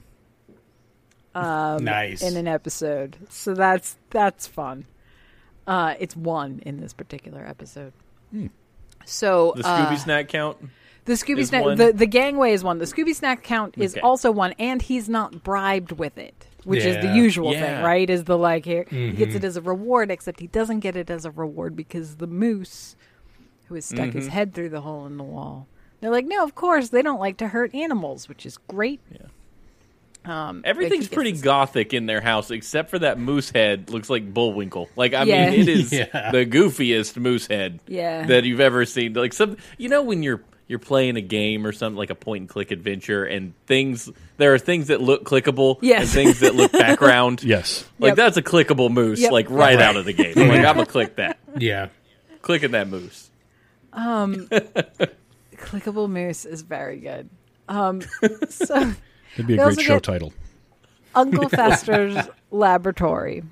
[1.35, 2.21] nice.
[2.21, 3.17] in an episode.
[3.29, 4.85] So that's that's fun.
[5.67, 7.93] Uh, it's one in this particular episode.
[9.05, 10.57] So The uh, Scooby snack count.
[11.05, 11.77] The Scooby is snack, one.
[11.77, 12.79] the the gangway is one.
[12.79, 14.01] The Scooby snack count is Okay.
[14.01, 17.15] also one, and he's not bribed with it, which is the Yeah.
[17.15, 17.75] usual Yeah.
[17.77, 18.09] thing, right?
[18.09, 21.09] Is the like here he gets it as a reward, except he doesn't get it
[21.11, 22.95] as a reward because the moose,
[23.67, 25.67] who has stuck his head through the hole in the wall,
[26.01, 28.99] they're like, no, of course they don't like to hurt animals, which is great.
[29.11, 29.27] Yeah.
[30.27, 33.91] Um, but Everything's gets pretty this- gothic in their house except for that moose head.
[33.91, 34.89] Looks like Bullwinkle.
[34.95, 35.51] Like I Yeah.
[35.51, 36.31] mean, it is Yeah.
[36.31, 38.25] the goofiest moose head Yeah.
[38.25, 39.13] that you've ever seen.
[39.13, 42.41] Like some, you know, when you're you're playing a game or something like a point
[42.41, 46.01] and click adventure, and things there are things that look clickable, Yes.
[46.01, 47.43] and things that look background.
[47.43, 47.87] Yes.
[47.99, 48.15] Like Yep.
[48.17, 49.31] that's a clickable moose, Yep.
[49.31, 50.33] like right out of the game.
[50.37, 51.89] I'm like I'm gonna click that, yeah.
[52.41, 53.29] clicking that moose.
[53.93, 54.47] Um
[55.57, 57.29] clickable moose is very good.
[57.67, 58.01] Um,
[58.49, 58.93] so
[59.35, 60.33] It'd be a great show title.
[61.15, 62.17] Uncle Fester's
[62.51, 63.43] laboratory,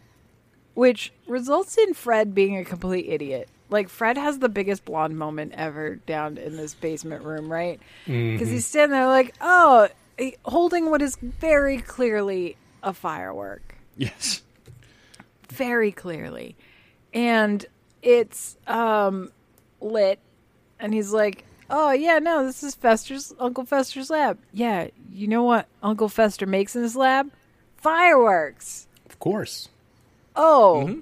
[0.74, 3.48] which results in Fred being a complete idiot.
[3.74, 7.80] Like Fred has the biggest blonde moment ever down in this basement room, right?
[8.08, 8.34] Mm-hmm.
[8.36, 14.42] Because he's standing there like, oh, he- holding what is very clearly a firework, Yes.
[15.50, 16.56] very clearly,
[17.14, 17.66] and
[18.02, 19.32] it's um
[19.82, 20.20] lit,
[20.80, 21.44] and he's like.
[21.70, 24.38] Oh yeah, no, this is Fester's Uncle Fester's lab.
[24.52, 27.32] Yeah, you know what Uncle Fester makes in his lab?
[27.78, 28.86] Fireworks.
[29.08, 29.70] Of course.
[30.36, 31.00] Oh, mm-hmm.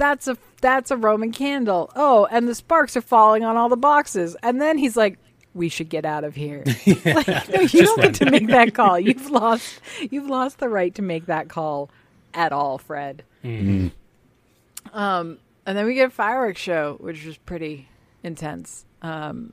[0.00, 1.92] That's a that's a Roman candle.
[1.94, 4.34] Oh, and the sparks are falling on all the boxes.
[4.42, 5.18] And then he's like,
[5.52, 8.98] "We should get out of here." like, no, you don't get to make that call.
[8.98, 9.80] You've lost.
[10.10, 11.90] You've lost the right to make that call
[12.32, 13.24] at all, Fred.
[14.92, 17.88] Um, and then we get a fireworks show, which was pretty
[18.22, 18.86] intense.
[19.02, 19.52] Um,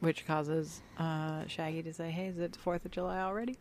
[0.00, 3.56] which causes uh, Shaggy to say, "Hey, is it the Fourth of July already?"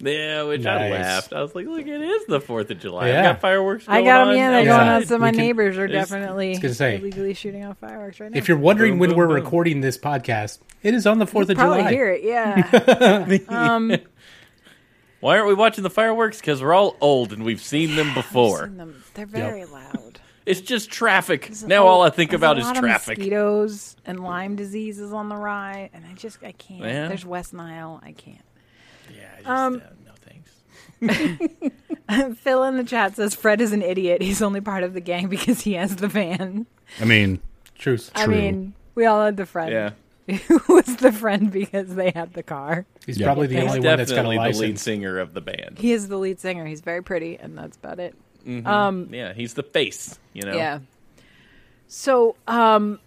[0.00, 1.32] Yeah, which I laughed.
[1.32, 3.06] I was like, look, it is the Fourth of July.
[3.06, 3.22] I Yeah.
[3.32, 3.84] got fireworks.
[3.88, 4.28] I got them.
[4.28, 4.76] on Yeah, they're Yeah.
[4.78, 5.04] going on.
[5.06, 6.96] So my can- neighbors are definitely gonna say.
[6.98, 8.38] illegally shooting off fireworks right now.
[8.38, 9.34] If you're wondering Boom, when boom, we're boom.
[9.36, 11.90] recording this podcast, it is on the 4th of probably July.
[11.90, 13.38] hear it, yeah.
[13.48, 13.96] um,
[15.20, 16.38] Why aren't we watching the fireworks?
[16.40, 18.66] Because we're all old and we've seen them before.
[18.66, 19.02] seen them.
[19.14, 20.20] They're very loud.
[20.46, 21.42] It's just traffic.
[21.46, 23.18] There's now a- all I think about a is lot of traffic.
[23.18, 26.80] Mosquitoes and Lyme disease is on the rise, and I just I can't.
[26.82, 27.08] Yeah.
[27.08, 28.00] There's West Nile.
[28.02, 28.38] I can't.
[29.16, 31.10] Yeah, I just, Um, uh, no
[32.10, 32.38] thanks.
[32.40, 34.22] Phil in the chat says Fred is an idiot.
[34.22, 36.66] He's only part of the gang because he has the van.
[37.00, 37.40] I mean,
[37.76, 38.10] Truth.
[38.14, 38.34] I True.
[38.34, 39.70] mean, we all had the friend
[40.26, 42.86] Yeah, who was the friend because they had the car.
[43.06, 43.26] He's Yeah.
[43.26, 45.78] probably the He's only one that's got a definitely the lead singer of the band.
[45.78, 46.66] He is the lead singer.
[46.66, 48.14] He's very pretty, and that's about it.
[48.46, 48.66] Mhm.
[48.66, 50.18] Um, yeah, he's the face.
[50.32, 50.54] You know.
[50.56, 50.80] Yeah.
[51.86, 52.98] So, um,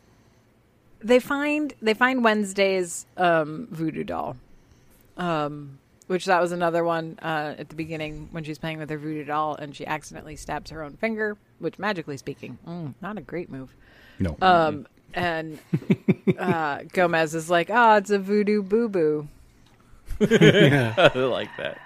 [1.02, 4.38] they find they find Wednesday's um, voodoo doll,
[5.18, 5.80] um,
[6.12, 9.24] which that was another one uh, at the beginning when she's playing with her voodoo
[9.24, 13.50] doll and she accidentally stabs her own finger, which magically speaking, mm, not a great
[13.50, 13.74] move.
[14.20, 14.36] no.
[14.42, 15.58] Um, and
[16.38, 19.30] uh, Gomez is like, "Ah, it's a voodoo boo boo."
[20.20, 21.80] I like that.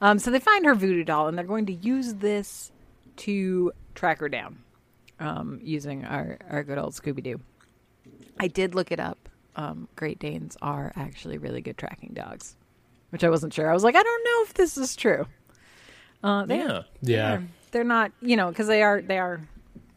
[0.00, 2.70] Um, so they find her voodoo doll, and they're going to use this
[3.16, 4.58] to track her down,
[5.18, 7.40] um, using our our good old Scooby Doo.
[8.38, 9.28] I did look it up.
[9.56, 12.56] Um, Great Danes are actually really good tracking dogs,
[13.14, 13.70] which I wasn't sure.
[13.70, 15.24] I was like, I don't know if this is true.
[16.24, 16.82] Uh, they Yeah.
[17.00, 17.32] Yeah.
[17.34, 17.42] are.
[17.70, 19.40] They're not, you know, because they are they are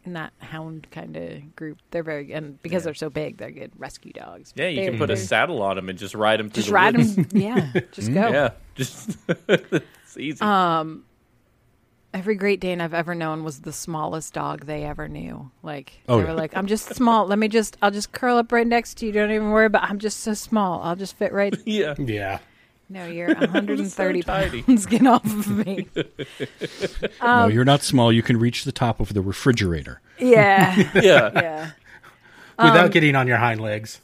[0.06, 1.80] in that hound kind of group.
[1.90, 4.54] They're very and because they're so big, they're good rescue dogs.
[4.56, 6.68] Yeah, you They're- can put a saddle on them and just ride him through just
[6.68, 7.16] the ride woods.
[7.16, 7.28] them.
[7.34, 8.30] Yeah, just go.
[8.30, 10.40] Yeah, just it's easy.
[10.42, 11.06] Um,
[12.14, 15.50] every Great Dane I've ever known was the smallest dog they ever knew.
[15.64, 16.30] Like Oh, they yeah.
[16.30, 17.26] were like, "I'm just small.
[17.26, 19.12] Let me just, I'll just curl up right next to you.
[19.12, 19.84] Don't even worry about.
[19.90, 20.82] I'm just so small.
[20.84, 21.56] I'll just fit right.
[21.66, 21.96] yeah.
[21.98, 22.40] Yeah.
[22.90, 24.62] No, you're 130 tiny.
[24.64, 24.86] pounds.
[24.86, 25.88] Get off of me.
[27.22, 28.12] no, you're not small.
[28.14, 30.02] You can reach the top of the refrigerator.
[30.20, 31.32] Yeah, Yeah.
[31.34, 31.70] yeah.
[32.58, 34.02] Without Um, getting on your hind legs.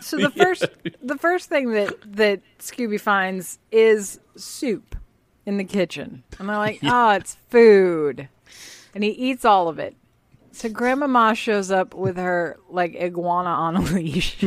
[0.00, 0.64] So the first,
[1.02, 4.94] the first thing that that Scooby finds is soup
[5.46, 8.28] in the kitchen, and they're like, "Oh, it's food,"
[8.94, 9.96] and he eats all of it.
[10.52, 14.44] So Grandmama shows up with her like iguana on a leash,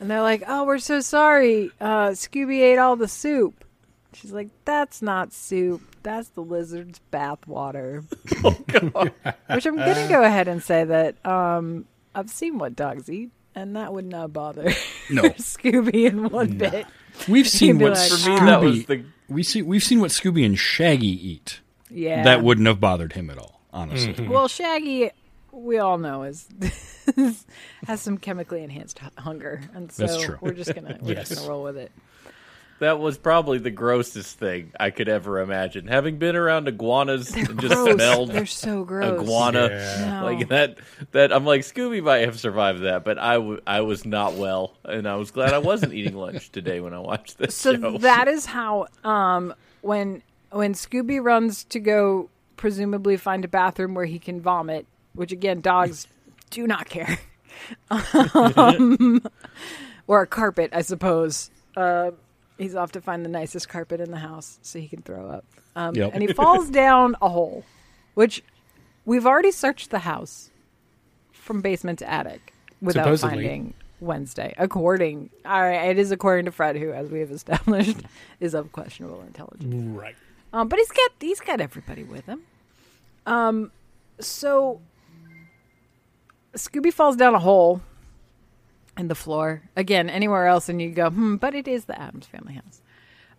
[0.00, 1.70] and they're like, "Oh, we're so sorry.
[1.80, 3.64] Uh, Scooby ate all the soup."
[4.14, 5.82] She's like, "That's not soup.
[6.02, 8.04] That's the lizard's bathwater."
[9.54, 11.84] Which I'm gonna go ahead and say that um,
[12.14, 14.72] I've seen what dogs eat, and that would not bother
[15.10, 15.22] No.
[15.22, 16.86] Scooby in one bit.
[17.28, 18.86] We've seen what like, For me, that was Scooby.
[18.86, 19.62] the We see.
[19.62, 21.60] We've seen what Scooby and Shaggy eat.
[21.92, 23.60] Yeah, That wouldn't have bothered him at all.
[23.72, 24.26] Honestly.
[24.26, 25.10] Well, Shaggy
[25.52, 26.48] we all know is
[27.86, 30.38] has some chemically enhanced hunger, and so That's true.
[30.40, 31.28] we're just gonna we're Yes.
[31.28, 31.90] just gonna roll with it.
[32.78, 35.86] That was probably the grossest thing I could ever imagine.
[35.86, 37.92] Having been around iguanas and just Gross.
[37.94, 39.20] smelled They're so gross.
[39.20, 40.20] iguana Yeah.
[40.20, 40.24] No.
[40.24, 40.78] like that.
[41.12, 44.72] That I'm like Scooby might have survived that, but I, w- I was not well,
[44.86, 47.98] and I was glad I wasn't eating lunch today when I watched this So show.
[47.98, 54.06] that is how um when when Scooby runs to go presumably find a bathroom where
[54.06, 56.06] he can vomit, which again dogs
[56.50, 57.18] do not care.
[57.90, 59.22] um,
[60.06, 61.50] or a carpet, I suppose.
[61.76, 62.10] Uh,
[62.58, 65.44] he's off to find the nicest carpet in the house so he can throw up.
[65.76, 66.10] Um, Yep.
[66.14, 67.64] And he falls down a hole,
[68.14, 68.42] which
[69.04, 70.50] we've already searched the house
[71.32, 73.30] from basement to attic without Supposedly.
[73.36, 74.54] finding Wednesday.
[74.58, 77.98] According, all right, it is according to Fred, who, as we have established,
[78.40, 79.74] is of questionable intelligence.
[79.96, 80.16] Right.
[80.52, 82.40] Um, but he's got he's got everybody with him.
[83.26, 83.70] Um,
[84.18, 84.80] so
[86.54, 87.80] Scooby falls down a hole
[88.98, 90.10] in the floor again.
[90.10, 91.36] Anywhere else, and you go, hmm.
[91.36, 92.82] But it is the Addams family house.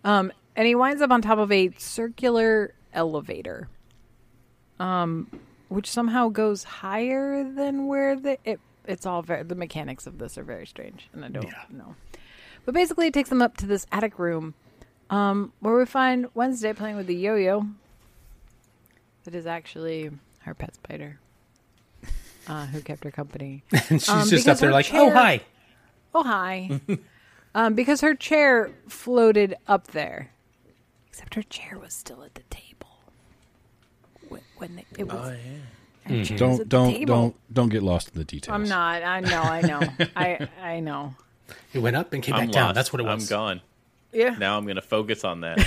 [0.03, 3.67] Um, and he winds up on top of a circular elevator,
[4.79, 5.29] um,
[5.69, 8.59] which somehow goes higher than where the it.
[8.85, 11.63] It's all very the mechanics of this are very strange, and I don't Yeah.
[11.69, 11.95] know.
[12.65, 14.55] But basically, it takes them up to this attic room
[15.11, 17.67] um, where we find Wednesday playing with the yo-yo.
[19.23, 21.19] That is actually her pet spider,
[22.47, 23.63] uh, who kept her company.
[23.89, 25.41] And she's Um, just up there like, chair- oh, hi.
[26.13, 26.81] Oh hi,
[27.55, 30.31] um, because her chair floated up there,
[31.07, 32.97] except her chair was still at the table
[34.27, 35.15] when, when they, it was.
[35.15, 35.35] Oh,
[36.13, 37.05] her chair was at Don't don't table.
[37.15, 38.53] don't don't get lost in the details.
[38.53, 39.03] I'm not.
[39.03, 39.41] I know.
[39.41, 39.81] I know.
[40.15, 41.15] I I know.
[41.73, 42.73] It went up and came I'm back down.
[42.75, 43.23] That's what it was.
[43.23, 43.61] I'm gone.
[44.11, 44.35] Yeah.
[44.37, 45.57] Now I'm going to focus on that.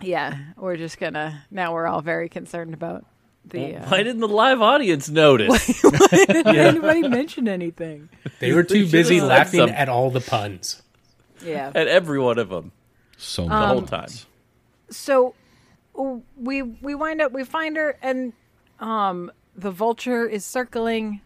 [0.00, 0.38] Yeah.
[0.56, 1.44] We're just gonna.
[1.50, 3.04] Now we're all very concerned about
[3.44, 3.76] the.
[3.76, 5.82] Uh, Why didn't the live audience notice?
[5.82, 8.08] Why didn't anybody mention anything?
[8.38, 10.82] They were too should've busy laughing at all the puns.
[11.44, 11.72] Yeah.
[11.74, 12.72] At every one of them
[13.16, 14.08] so the Um, whole time.
[14.90, 15.34] so
[16.36, 18.32] we we wind up we find her and
[18.78, 21.20] um the vulture is circling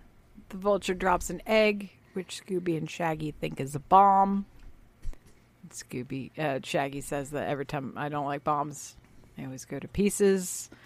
[0.49, 4.47] the vulture drops an egg which scooby and shaggy think is a bomb
[5.71, 8.97] scooby uh, shaggy says that every time i don't like bombs
[9.37, 10.84] they always go to pieces Nah, nah.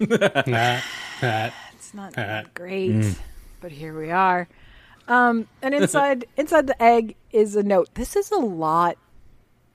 [0.00, 2.14] it's not
[2.54, 3.16] great
[3.60, 4.48] but here we are.
[5.08, 7.88] Um and inside inside the egg is a note.
[7.94, 8.96] This is a lot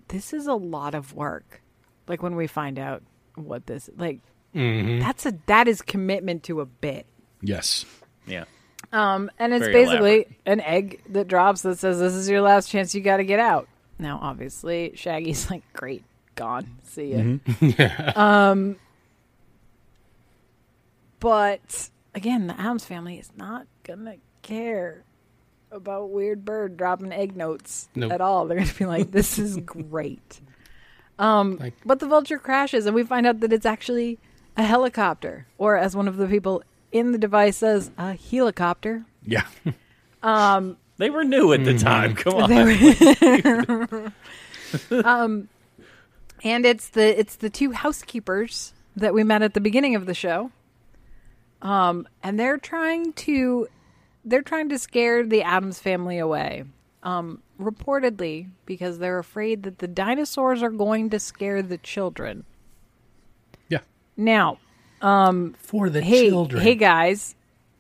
[0.08, 1.62] this is a lot of work
[2.08, 3.02] like when we find out
[3.36, 4.20] what this like
[4.56, 5.02] Mhm.
[5.02, 7.06] that's a that is commitment to a bit.
[7.42, 7.86] Yes.
[8.28, 8.46] Yeah.
[8.94, 10.38] um and it's Very basically elaborate.
[10.46, 12.94] an egg that drops that says this is your last chance.
[12.94, 13.68] You got to get out.
[14.00, 16.04] Now obviously shaggy's like great.
[16.36, 16.68] Gone.
[16.84, 17.38] See ya.
[18.16, 18.78] Um
[21.24, 25.04] but again the addams family is not gonna care
[25.72, 28.12] about weird bird dropping egg notes Nope.
[28.12, 30.42] at all they're gonna be like this is great
[31.18, 34.20] um Like- but the vulture crashes and we find out that it's actually
[34.58, 39.46] a helicopter or as one of the people in the device says a helicopter Yeah.
[40.98, 42.14] They were new at the time.
[42.16, 44.14] Come on.
[45.04, 45.50] Um,
[46.44, 50.14] and it's the it's the two housekeepers that we met at the beginning of the
[50.14, 50.52] show
[51.63, 53.67] um and they're trying to
[54.26, 56.63] they're trying to scare the addams family away
[57.04, 62.43] um reportedly because they're afraid that the dinosaurs are going to scare the children
[63.69, 63.80] Yeah.
[64.17, 64.60] now
[65.02, 66.62] For the hey children.
[66.62, 67.36] hey guys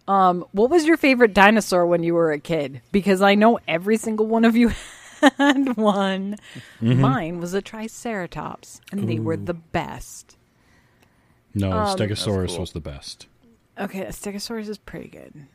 [0.07, 3.97] um what was your favorite dinosaur when you were a kid because i know every
[3.97, 4.71] single one of you
[5.37, 6.35] had one
[6.81, 10.35] mine was a triceratops and they were the best
[11.53, 12.59] No, Um, Stegosaurus cool.
[12.61, 13.27] was the best.
[13.79, 15.47] Okay a stegosaurus is pretty good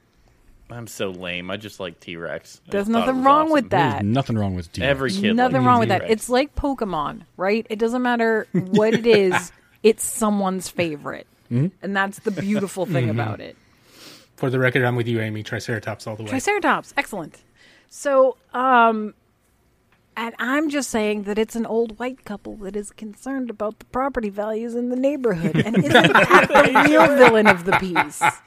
[0.70, 1.50] I'm so lame.
[1.50, 2.60] I just like T Rex.
[2.68, 4.04] There's nothing wrong with There's that.
[4.04, 4.82] nothing wrong with D.
[4.82, 5.34] Every kid.
[5.34, 6.00] Nothing likes wrong with that.
[6.00, 6.12] T-Rex.
[6.12, 7.66] It's like Pokemon, right?
[7.70, 9.50] It doesn't matter what it is,
[9.82, 11.26] it's someone's favorite.
[11.50, 13.56] And that's the beautiful thing about it.
[14.36, 15.42] For the record, I'm with you, Amy.
[15.42, 16.28] Triceratops all the way.
[16.28, 17.42] Triceratops, excellent.
[17.88, 19.14] So, um,
[20.18, 23.84] and I'm just saying that it's an old white couple that is concerned about the
[23.84, 25.54] property values in the neighborhood.
[25.64, 26.48] And isn't that
[26.84, 28.20] the real villain of the piece?
[28.20, 28.42] it's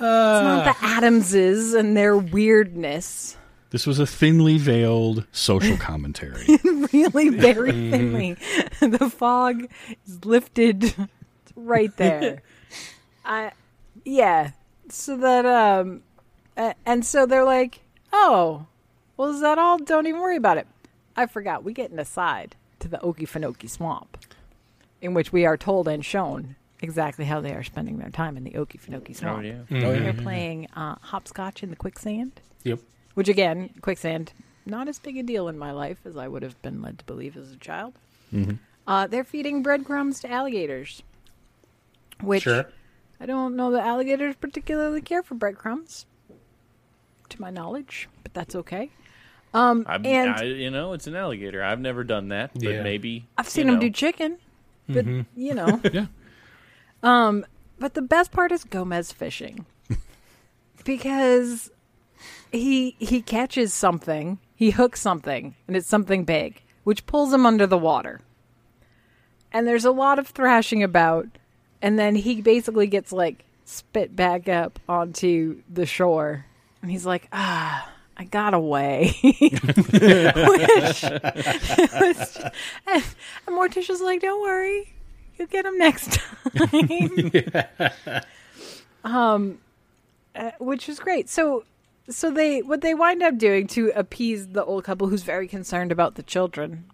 [0.00, 3.36] not the Addamses and their weirdness.
[3.68, 6.46] This was a thinly veiled social commentary.
[6.64, 8.38] really very thinly.
[8.80, 9.68] the fog
[10.06, 10.94] is lifted
[11.56, 12.40] right there.
[13.22, 13.52] I
[14.06, 14.52] yeah.
[14.88, 16.04] So that um
[16.56, 17.80] a- and so they're like,
[18.12, 18.66] "Oh,
[19.16, 19.78] well is that all?
[19.78, 20.66] Don't even worry about it."
[21.16, 21.62] I forgot.
[21.64, 24.18] We get an aside to the Okefenokee swamp
[25.00, 28.44] in which we are told and shown exactly how they are spending their time in
[28.44, 29.44] the Okefenokee Oh, Swamp.
[29.44, 29.62] yeah.
[29.68, 32.80] They're playing uh, hopscotch in the quicksand, Yep.
[33.14, 34.32] which again, quicksand,
[34.66, 37.04] not as big a deal in my life as I would have been led to
[37.04, 37.94] believe as a child.
[38.86, 41.02] Uh, they're feeding breadcrumbs to alligators,
[42.20, 42.66] which Sure.
[43.20, 46.06] I don't know that alligators particularly care for breadcrumbs,
[47.28, 48.90] to my knowledge, but that's okay.
[49.54, 51.62] Um, I'm, and I, you know, it's an alligator.
[51.62, 52.82] I've never done that, but Yeah.
[52.82, 54.38] maybe I've seen you them do chicken,
[54.88, 55.80] but you know.
[55.92, 56.06] Yeah.
[57.04, 57.46] Um,
[57.78, 59.64] but the best part is Gomez fishing
[60.84, 61.70] because
[62.52, 67.66] he he catches something, he hooks something, and it's something big, which pulls him under
[67.66, 68.20] the water.
[69.52, 71.26] And there's a lot of thrashing about,
[71.80, 76.46] and then he basically gets like spit back up onto the shore,
[76.82, 77.90] and he's like, ah.
[78.16, 79.16] I got away.
[79.22, 79.42] Which,
[81.02, 81.02] was,
[82.86, 83.04] and,
[83.46, 84.94] and Morticia's like, don't worry,
[85.36, 86.20] you'll get him next
[86.52, 87.30] time.
[89.04, 89.58] um,
[90.34, 91.28] uh, which is great.
[91.28, 91.64] So,
[92.08, 95.92] so they what they wind up doing to appease the old couple who's very concerned
[95.92, 96.84] about the children.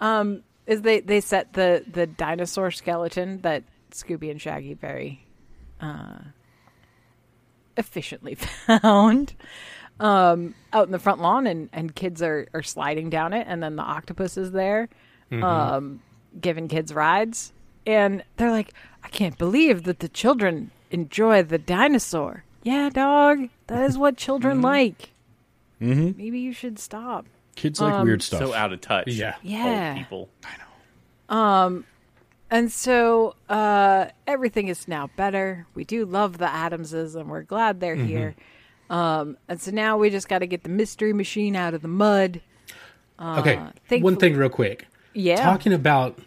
[0.00, 5.24] Um, is they they set the the dinosaur skeleton that Scooby and Shaggy very
[5.80, 6.18] uh,
[7.78, 8.34] efficiently
[8.66, 9.32] found
[10.00, 13.62] um, out in the front lawn, and, and kids are, are sliding down it, and
[13.62, 14.88] then the octopus is there,
[15.32, 16.00] um,
[16.40, 17.52] giving kids rides,
[17.86, 23.88] and they're like, "I can't believe that the children enjoy the dinosaur." Yeah, dog, that
[23.88, 25.10] is what children like.
[25.80, 26.18] Mm-hmm.
[26.18, 27.26] Maybe you should stop.
[27.54, 28.40] Kids like Um, weird stuff.
[28.40, 29.08] So out of touch.
[29.08, 29.34] Yeah.
[29.42, 29.90] Yeah.
[29.90, 30.28] Old people.
[32.50, 35.66] And so uh, everything is now better.
[35.74, 38.34] We do love the Addamses, and we're glad they're here.
[38.88, 41.88] Um, and so now we just got to get the mystery machine out of the
[41.88, 42.40] mud.
[43.20, 43.56] Okay.
[43.56, 44.86] Uh, thankful- One thing, real quick.
[45.12, 45.42] Yeah.
[45.44, 46.18] Talking about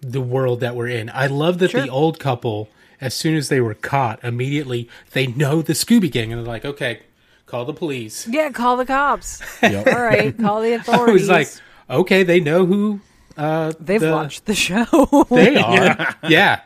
[0.00, 1.82] the world that we're in, I love that Sure.
[1.82, 2.70] the old couple,
[3.00, 6.64] as soon as they were caught, immediately they know the Scooby Gang, and they're like,
[6.64, 7.00] "Okay,
[7.44, 9.42] call the police." Yeah, call the cops.
[9.62, 9.86] Yep.
[9.88, 11.22] All right, call the I authorities.
[11.22, 11.48] was like,
[11.90, 13.00] "Okay, they know who
[13.40, 14.84] uh, They've the- watched the show.
[15.30, 16.14] They are.
[16.28, 16.60] yeah,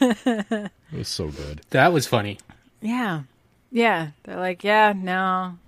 [0.00, 1.62] It was so good.
[1.70, 2.38] that was funny.
[2.80, 3.22] yeah.
[3.70, 4.08] Yeah.
[4.24, 5.58] They're like, yeah, no.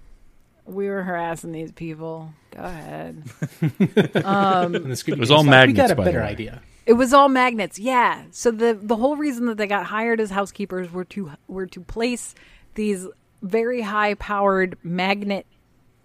[0.66, 2.32] We were harassing these people.
[2.50, 3.22] Go ahead.
[3.60, 6.20] And the Scooby It was Gang's all like, We magnets, got a by the better
[6.22, 6.28] way.
[6.28, 6.62] idea.
[6.86, 8.24] It was all magnets, yeah.
[8.30, 11.80] So the the whole reason that they got hired as housekeepers were to were to
[11.80, 12.34] place
[12.74, 13.06] these
[13.42, 15.46] very high powered magnet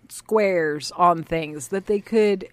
[0.07, 2.47] squares on things that they could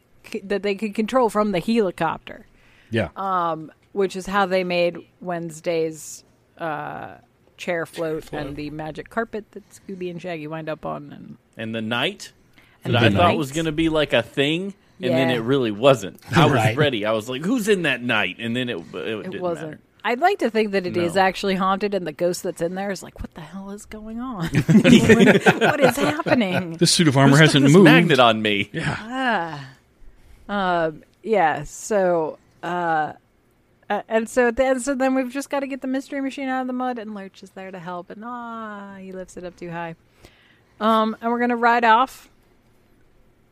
[0.44, 2.46] that they could control from the helicopter,
[2.90, 3.08] Yeah.
[3.16, 3.56] Uh,
[3.92, 6.24] which is how they made Wednesday's
[6.58, 7.14] uh,
[7.56, 11.12] chair float, and the magic carpet that Scooby and Shaggy wind up on.
[11.12, 12.32] And And the night
[12.84, 13.38] And that the I thought night.
[13.38, 16.20] was going to be like a thing, and then it really wasn't.
[16.36, 16.76] I was Right.
[16.76, 17.04] ready.
[17.06, 19.70] I was like, "Who's in that night?" And then it it, it didn't wasn't.
[19.72, 19.80] matter.
[20.04, 21.22] I'd like to think that it is No.
[21.22, 24.20] actually haunted, and the ghost that's in there is like, "What the hell is going
[24.20, 24.46] on?
[24.54, 27.84] what is happening?" this suit of armor Who stuck hasn't this moved.
[27.84, 28.70] magnet on me.
[28.72, 29.58] Yeah.
[31.64, 33.14] So, uh,
[33.88, 36.62] uh, and so then, so then we've just got to get the mystery machine out
[36.62, 39.56] of the mud, and Lurch is there to help, and ah, he lifts it up
[39.56, 39.94] too high.
[40.80, 42.28] Um, and we're gonna ride off.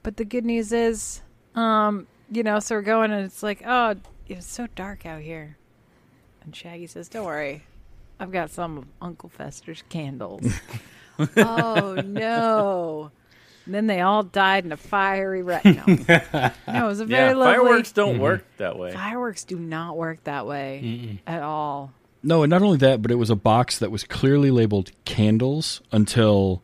[0.03, 1.23] But the good news is,
[1.55, 3.95] um, you know, so we're going, and it's like, oh,
[4.29, 5.57] it's so dark out here.
[6.43, 7.65] And Shaggy says, "Don't worry,
[8.21, 10.45] I've got some of Uncle Fester's candles."
[11.39, 13.11] oh no!
[13.67, 15.65] And then they all died in a fiery wreck.
[15.65, 17.55] No, no, it was a very Yeah, lovely.
[17.55, 18.93] fireworks don't work that way.
[18.93, 21.93] Fireworks do not work that way at all.
[22.23, 25.81] No, and not only that, but it was a box that was clearly labeled candles
[25.93, 26.63] until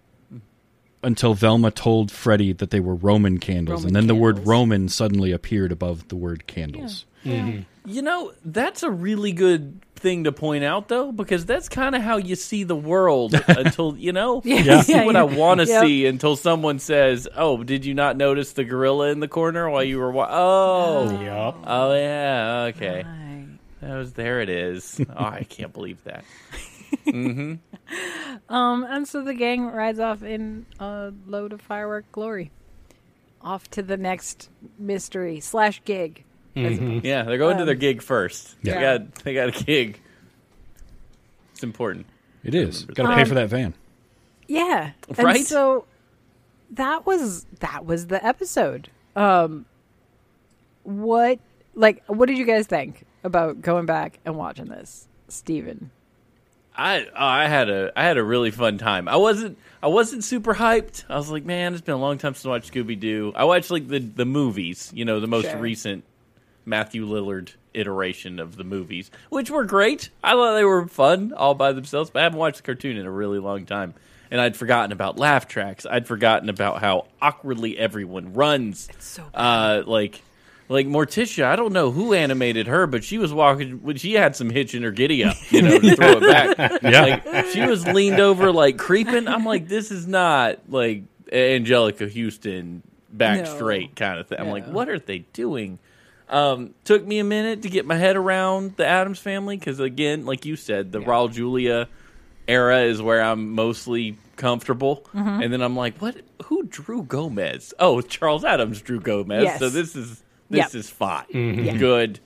[1.03, 4.47] until Velma told Freddy that they were Roman candles, Roman and then the word.
[4.47, 7.07] Roman suddenly appeared above the word candles.
[7.25, 7.63] Mm-hmm.
[7.87, 12.03] You know, that's a really good thing to point out, though, because that's kind of
[12.03, 14.77] how you see the world until, you know, Yeah.
[14.79, 15.21] you see Yeah, what yeah.
[15.21, 15.85] I want to Yep.
[15.85, 19.85] see until someone says, Oh, did you not notice the gorilla in the corner while
[19.85, 21.59] you were wa- Oh, Yup.
[21.67, 23.05] oh, yeah, okay.
[23.05, 23.47] Right.
[23.83, 25.01] That was, there it is.
[25.09, 26.25] Oh, I can't believe that.
[27.07, 27.55] mm-hmm.
[28.55, 32.51] Um, and so the gang rides off in a load of firework glory,
[33.41, 36.25] off to the next mystery slash gig.
[36.67, 37.03] I suppose.
[37.05, 38.57] Yeah, they're going to Um, their gig first.
[38.63, 38.75] Yeah.
[38.75, 40.01] They got, they got a gig.
[41.53, 42.07] It's important.
[42.45, 42.83] It is.
[42.83, 43.75] remember Got to pay Um, for that van.
[44.49, 45.37] Yeah, Right?
[45.37, 45.85] And so
[46.73, 48.89] that was that was the episode.
[49.15, 49.67] Um,
[50.83, 51.39] what
[51.75, 55.91] like what did you guys think about going back and watching this, Steven?
[56.77, 59.07] I oh, I had a I had a really fun time.
[59.09, 61.05] I wasn't I wasn't super hyped.
[61.09, 63.33] I was like, man, it's been a long time since I watched Scooby Doo.
[63.37, 65.59] I watched like the the movies, you know, the most Sure.
[65.59, 66.05] recent
[66.65, 70.11] Matthew Lillard iteration of the movies, which were great.
[70.25, 73.07] I thought they were fun all by themselves, but I haven't watched the cartoon in
[73.07, 73.95] a really long time.
[74.33, 75.87] And I'd forgotten about laugh tracks.
[75.91, 78.89] I'd forgotten about how awkwardly everyone runs.
[78.91, 80.23] It's so uh, like
[80.69, 83.83] like Morticia, I don't know who animated her, but she was walking.
[83.83, 86.21] when She had some hitch in her giddy up, you know, to throw it
[86.57, 86.81] back.
[86.85, 87.21] Yeah.
[87.27, 89.27] Like she was leaned over, like creeping.
[89.27, 91.03] I'm like, this is not like
[91.33, 92.83] Anjelica Huston
[93.13, 93.57] back No.
[93.57, 94.39] straight kind of thing.
[94.39, 95.81] I'm like, what are they doing?
[96.31, 100.25] Um, took me a minute to get my head around the Addams family because, again,
[100.27, 101.89] like you said, the Raul Julia
[102.47, 105.05] era is where I'm mostly comfortable.
[105.15, 105.43] Mm-hmm.
[105.43, 106.17] And then I'm like, what?
[106.45, 107.75] Who drew Gomez?
[107.81, 109.43] Oh, Charles Addams drew Gomez.
[109.45, 109.59] Yes.
[109.59, 110.75] So this is this Yep.
[110.75, 111.77] is fine, Yeah.
[111.77, 112.19] good,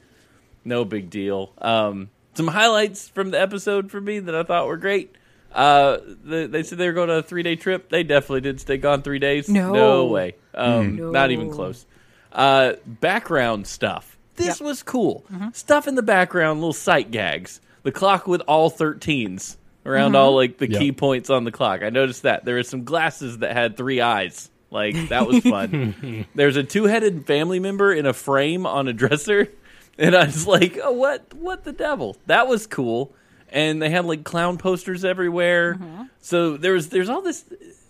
[0.65, 1.53] no big deal.
[1.59, 5.15] Um, some highlights from the episode for me that I thought were great.
[5.53, 7.89] Uh, the, they said they were going on a three day trip.
[7.91, 9.49] They definitely did stay gone three days.
[9.49, 9.73] No.
[9.73, 10.35] no way.
[10.55, 11.11] Um, No.
[11.11, 11.87] Not even close.
[12.35, 14.19] Uh, background stuff.
[14.37, 14.67] This Yep.
[14.67, 15.25] was cool.
[15.33, 15.49] Mm-hmm.
[15.53, 17.61] Stuff in the background, little sight gags.
[17.85, 19.57] The clock with all 13s
[19.87, 20.37] around all mm-hmm.
[20.37, 20.81] like the Yep.
[20.81, 21.83] key points on the clock.
[21.83, 24.51] I noticed that there were some glasses that had three eyes.
[24.71, 26.27] Like that was fun.
[26.35, 29.49] There's a two-headed family member in a frame on a dresser,
[29.99, 31.33] and I was like, "Oh, what?
[31.33, 33.15] What the devil?" That was cool.
[33.51, 35.75] And they had like clown posters everywhere.
[35.75, 36.03] Mm-hmm.
[36.19, 37.45] So there was there's all this.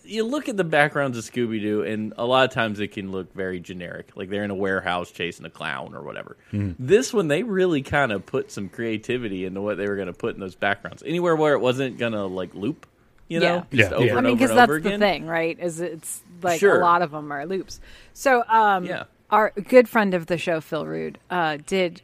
[0.06, 3.10] You look at the backgrounds of Scooby Doo, and a lot of times it can
[3.10, 6.36] look very generic, like they're in a warehouse chasing a clown or whatever.
[6.52, 10.12] This one, they really kind of put some creativity into what they were going to
[10.12, 11.02] put in those backgrounds.
[11.06, 12.86] Anywhere where it wasn't going to like loop,
[13.28, 13.78] you know, Yeah.
[13.78, 13.96] just Yeah.
[13.96, 14.10] over Yeah.
[14.10, 15.00] and I mean, over because that's the again.
[15.00, 15.58] thing, right?
[15.58, 16.78] Is it's like Sure.
[16.78, 17.80] a lot of them are loops.
[18.12, 19.04] So, um, Yeah.
[19.30, 22.02] our good friend of the show, Phil Rude, uh, did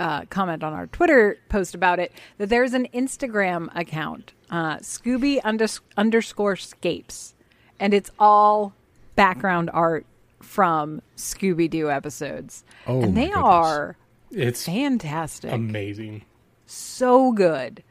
[0.00, 5.40] uh, comment on our Twitter post about it that there's an Instagram account, uh, Scooby
[5.42, 7.34] unders- underscore Scapes,
[7.78, 8.72] and it's all
[9.14, 10.06] background art
[10.40, 13.96] from Scooby Doo episodes, Oh, and they are
[14.32, 16.22] It's fantastic amazing.
[16.66, 17.82] so good.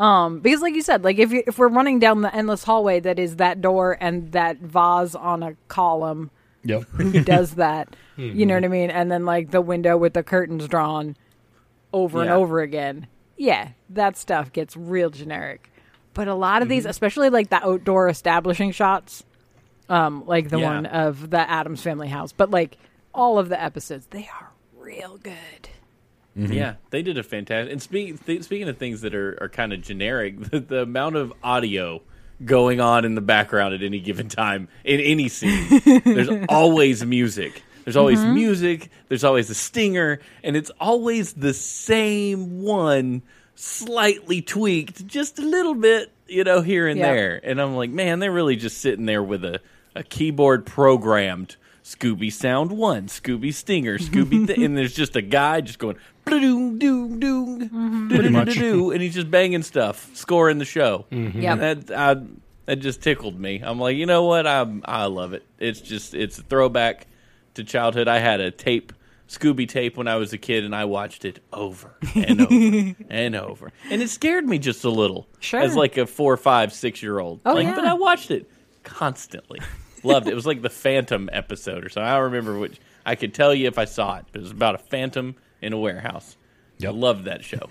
[0.00, 3.00] Um, because like you said, like if you, if we're running down the endless hallway
[3.00, 6.30] that is that door and that vase on a column,
[6.64, 6.84] Yep.
[6.90, 7.94] who does that?
[8.16, 8.90] You know what I mean?
[8.90, 11.16] And then like the window with the curtains drawn
[11.92, 13.06] over and over again.
[13.36, 15.70] Yeah, that stuff gets real generic.
[16.14, 19.22] But a lot of these, especially like the outdoor establishing shots,
[19.88, 20.74] um, like the Yeah.
[20.74, 22.76] one of the Addams family house, but like
[23.14, 25.68] all of the episodes, they are real good.
[26.34, 27.72] Yeah, they did a fantastic.
[27.72, 31.16] And speaking th- speaking of things that are, are kind of generic, the, the amount
[31.16, 32.00] of audio
[32.44, 37.62] going on in the background at any given time in any scene, there's always music.
[37.88, 38.34] There's always mm-hmm.
[38.34, 38.90] music.
[39.08, 43.22] There's always a stinger, and it's always the same one,
[43.54, 47.14] slightly tweaked, just a little bit, you know, here and Yeah.
[47.14, 47.40] there.
[47.42, 49.62] And I'm like, man, they're really just sitting there with a,
[49.94, 55.62] a keyboard programmed Scooby Sound One, Scooby Stinger, Scooby, th- and there's just a guy
[55.62, 58.08] just going doom doom mm-hmm.
[58.08, 61.06] doom, doo and he's just banging stuff, scoring the show.
[61.10, 61.40] Mm-hmm.
[61.40, 61.58] Yep.
[61.86, 62.22] That I,
[62.66, 63.62] that just tickled me.
[63.64, 64.46] I'm like, you know what?
[64.46, 65.42] I I love it.
[65.58, 67.06] It's just it's a throwback
[67.54, 68.08] to childhood.
[68.08, 68.92] I had a tape.
[69.28, 73.36] Scooby tape when I was a kid, and I watched it over and over and
[73.36, 75.28] over, and it scared me just a little.
[75.40, 75.60] Sure.
[75.60, 77.40] as like a four, five, six year old.
[77.44, 77.74] Oh, like, yeah.
[77.74, 78.50] but I watched it
[78.84, 79.60] constantly.
[80.02, 80.32] Loved it.
[80.32, 82.08] It was like the Phantom episode or something.
[82.08, 82.80] I don't remember which.
[83.04, 85.72] I could tell you if I saw it, but it was about a phantom in
[85.72, 86.36] a warehouse.
[86.78, 86.90] Yep.
[86.90, 87.66] I loved that show.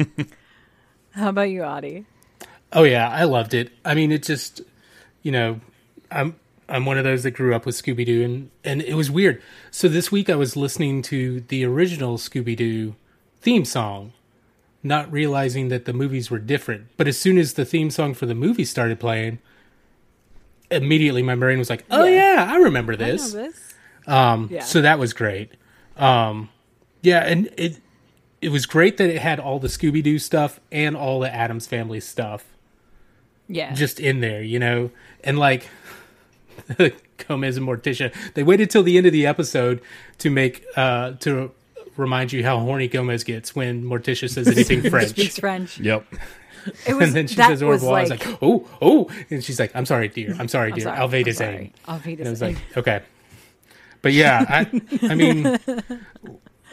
[1.11, 2.05] How about you, Audie?
[2.73, 3.71] Oh yeah, I loved it.
[3.85, 4.61] I mean, it just,
[5.23, 5.59] you know,
[6.11, 6.35] I'm
[6.69, 9.41] I'm one of those that grew up with Scooby Doo, and and it was weird.
[9.71, 12.95] So this week I was listening to the original Scooby Doo
[13.39, 14.13] theme song,
[14.83, 16.87] not realizing that the movies were different.
[16.97, 19.39] But as soon as the theme song for the movie started playing,
[20.69, 22.33] immediately my brain was like, "Oh Yeah.
[22.45, 23.73] yeah, I remember this." this.
[24.05, 24.61] Um, Yeah.
[24.63, 25.51] So that was great.
[25.97, 26.49] Um,
[27.01, 27.77] yeah, and it
[28.41, 31.65] it was great that it had all the Scooby Doo stuff and all the Addams
[31.65, 32.45] Family stuff
[33.47, 33.73] Yeah.
[33.73, 34.91] just in there, you know,
[35.23, 35.67] and like
[37.27, 39.81] Gomez and Morticia, they waited till the end of the episode
[40.19, 41.51] to make uh to
[41.97, 45.09] remind you how horny Gomez gets when Morticia says anything French.
[45.09, 45.79] speaks French.
[45.79, 46.05] Yep.
[46.85, 47.97] It was And then she says was Au revoir.
[47.97, 49.09] I was like, like, oh, oh.
[49.29, 50.35] And she's like, I'm sorry, dear.
[50.37, 50.83] I'm sorry, I'm dear.
[50.83, 53.01] sorry, I'll I'm Alveda And I was like, okay.
[54.01, 55.57] But yeah, I, I mean,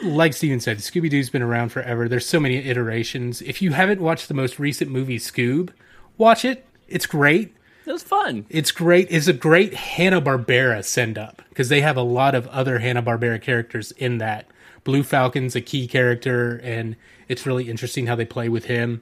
[0.03, 2.07] like Steven said, Scooby Doo's been around forever.
[2.07, 3.41] There's so many iterations.
[3.41, 5.71] If you haven't watched the most recent movie, Scoob,
[6.17, 6.65] watch it.
[6.87, 7.55] It's great.
[7.85, 8.45] It was fun.
[8.49, 9.07] It's great.
[9.09, 13.03] It's a great Hanna Barbera send up because they have a lot of other Hanna
[13.03, 14.47] Barbera characters in that.
[14.83, 16.95] Blue Falcon's a key character, and
[17.27, 19.01] it's really interesting how they play with him.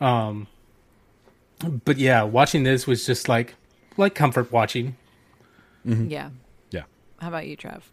[0.00, 0.48] Um,
[1.84, 3.54] but yeah, watching this was just like
[3.96, 4.96] like comfort watching.
[5.84, 6.30] yeah.
[6.70, 6.84] Yeah.
[7.18, 7.90] How about you, Trev?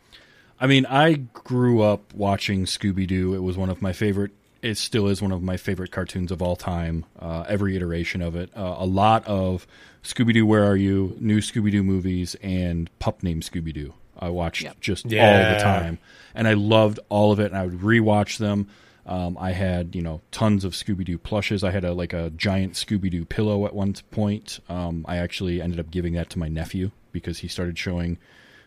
[0.59, 3.35] I mean, I grew up watching Scooby Doo.
[3.35, 4.31] It was one of my favorite.
[4.61, 7.05] It still is one of my favorite cartoons of all time.
[7.19, 8.49] Uh, every iteration of it.
[8.55, 9.67] Uh, a lot of
[10.03, 10.45] Scooby Doo.
[10.45, 11.15] Where are you?
[11.19, 13.93] New Scooby Doo movies and Pup Named Scooby Doo.
[14.19, 14.79] I watched Yep.
[14.79, 15.99] just all the time,
[16.33, 17.51] and I loved all of it.
[17.51, 18.67] And I would rewatch them.
[19.05, 21.63] Um, I had you know tons of Scooby Doo plushes.
[21.63, 24.59] I had a like a giant Scooby Doo pillow at one point.
[24.69, 28.17] Um, I actually ended up giving that to my nephew because he started showing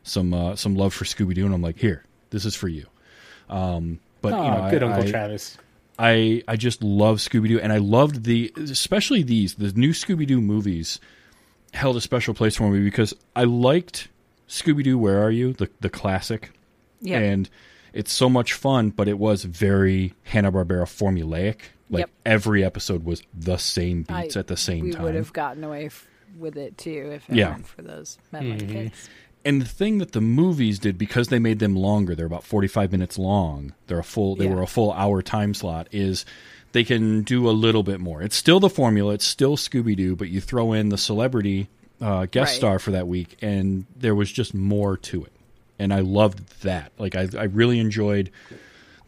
[0.05, 2.87] some uh, some love for Scooby Doo, and I'm like, here, this is for you.
[3.49, 5.59] Um, but Oh, you know, good I, Uncle I, Travis.
[6.01, 10.27] I I just love Scooby Doo, and I loved the especially these the new Scooby
[10.27, 10.99] Doo movies
[11.75, 14.09] held a special place for me because I liked
[14.49, 14.99] Scooby Doo.
[14.99, 15.53] Where are you?
[15.53, 16.51] The the classic,
[17.03, 17.19] Yeah.
[17.19, 17.49] and
[17.93, 21.57] it's so much fun, but it was very Hanna Barbera formulaic.
[21.91, 22.11] Like Yep.
[22.25, 25.03] every episode was the same I- beats at the same we time.
[25.03, 26.07] We would have gotten away f-
[26.39, 27.51] with it too if it Yeah.
[27.51, 28.73] weren't for those memory mm-hmm.
[28.73, 29.09] kits.
[29.45, 32.93] And the thing that the movies did because they made them longer they're about 45
[32.93, 34.55] minutes long they're a full they Yeah.
[34.55, 36.25] were a full hour time slot is
[36.73, 38.23] they can do a little bit more.
[38.23, 41.69] It's still the formula it's still scooby-doo but you throw in the celebrity
[42.01, 42.57] uh, guest Right.
[42.57, 45.33] star for that week and there was just more to it.
[45.79, 46.93] And i loved that.
[46.99, 48.31] Like i, I really enjoyed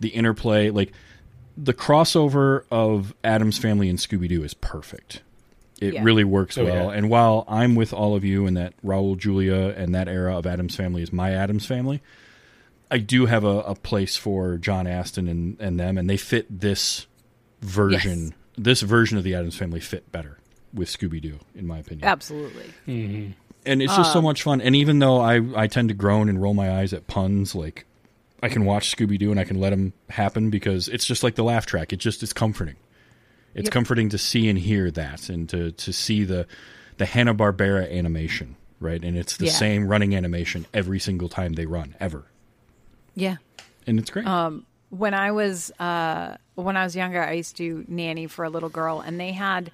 [0.01, 0.71] the interplay.
[0.71, 0.93] Like
[1.57, 5.21] the crossover of addams family and scooby-doo is perfect
[5.83, 6.03] it Yeah.
[6.05, 6.97] really works Oh, well yeah.
[6.97, 10.47] and while i'm with all of you and that raul julia and that era of
[10.47, 12.01] addams family is my addams family
[12.91, 16.47] i do have a, a place for john astin and, and them and they fit
[16.61, 17.07] this
[17.61, 18.33] version Yes.
[18.59, 20.39] this version of the addams family fit better
[20.75, 22.73] with scooby-doo in my opinion Absolutely.
[22.87, 24.61] and it's just so Um, much fun.
[24.61, 27.85] And even though I I tend to groan and roll my eyes at puns, like
[28.43, 31.37] I can watch Scooby Doo and I can let them happen because it's just like
[31.37, 31.93] the laugh track.
[31.93, 32.75] It just is comforting.
[33.55, 33.73] It's Yep.
[33.73, 36.47] comforting to see and hear that, and to to see the
[36.99, 39.03] the Hanna Barbera animation, right?
[39.03, 39.53] And it's the Yeah.
[39.53, 42.25] same running animation every single time they run ever,
[43.15, 43.37] Yeah.
[43.87, 44.27] and it's great.
[44.91, 48.69] when I was uh, when I was younger, I used to nanny for a little
[48.69, 49.71] girl, and they had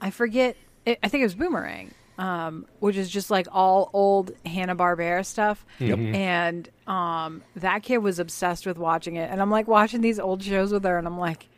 [0.00, 0.56] I forget
[0.86, 5.24] it, I think it was Boomerang, um, which is just like all old Hanna Barbera
[5.26, 5.64] stuff.
[5.78, 5.98] Yep.
[5.98, 10.42] And um, that kid was obsessed with watching it, and I'm like watching these old
[10.42, 11.48] shows with her, and I'm like.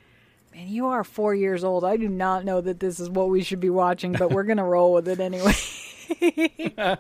[0.55, 1.84] Man, you are four years old.
[1.84, 4.64] I do not know that this is what we should be watching, but we're gonna
[4.64, 5.55] roll with it anyway.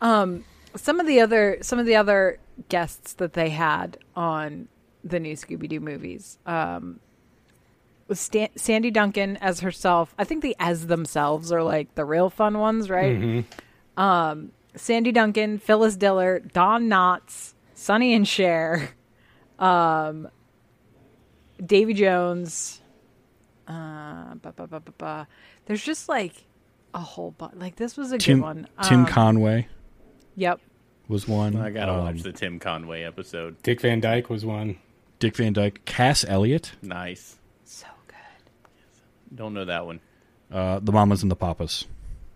[0.00, 4.68] um, some of the other some of the other guests that they had on
[5.04, 6.98] the new Scooby Doo movies um,
[8.08, 10.14] was Stan- Sandy Duncan as herself.
[10.18, 13.44] I think the as themselves are like the real fun ones, right?
[13.96, 18.90] Um, Sandy Duncan, Phyllis Diller, Don Knotts, Sonny and Cher,
[19.60, 20.28] um,
[21.64, 22.80] Davy Jones.
[23.66, 25.28] Uh, ba, ba, ba, ba, ba.
[25.66, 26.44] There's just like
[26.92, 27.54] a whole bunch.
[27.56, 28.68] Like this was a Tim good one.
[28.82, 29.68] Tim Um, Conway
[30.36, 30.60] Yep.
[31.08, 31.56] was one.
[31.56, 33.60] I gotta Um, watch the Tim Conway episode.
[33.62, 34.78] Dick Van Dyke was one.
[35.18, 37.36] Dick Van Dyke, Cass Elliot, Nice.
[37.64, 38.16] So good.
[39.34, 40.00] Don't know that one.
[40.52, 41.86] uh, the Mamas and the Papas.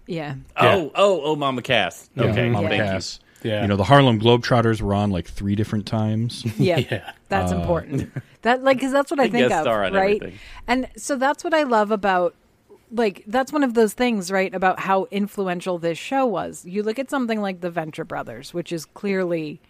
[0.07, 0.37] Yeah.
[0.57, 2.09] Oh, oh, oh, Mama Cass.
[2.15, 3.21] Yeah, Okay, Mama thank Cass.
[3.43, 3.63] Yeah.
[3.63, 6.45] You know, the Harlem Globetrotters were on like three different times.
[6.59, 6.79] Yeah.
[6.91, 7.13] Yeah.
[7.29, 8.11] That's Uh, important.
[8.43, 10.17] That like cuz that's what I think of, star on right?
[10.17, 10.39] everything.
[10.69, 12.35] And so that's what I love about
[12.93, 16.65] like that's one of those things, right, about how influential this show was.
[16.65, 19.61] You look at something like The Venture Brothers, which is clearly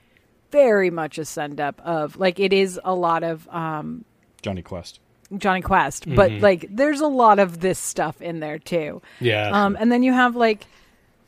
[0.53, 4.05] very much a send up of like it is a lot of um
[4.43, 5.01] Jonny Quest.
[5.37, 9.03] Jonny Quest, but like there's a lot of this stuff in there too.
[9.21, 9.51] Yeah.
[9.51, 10.67] Um, and then you have like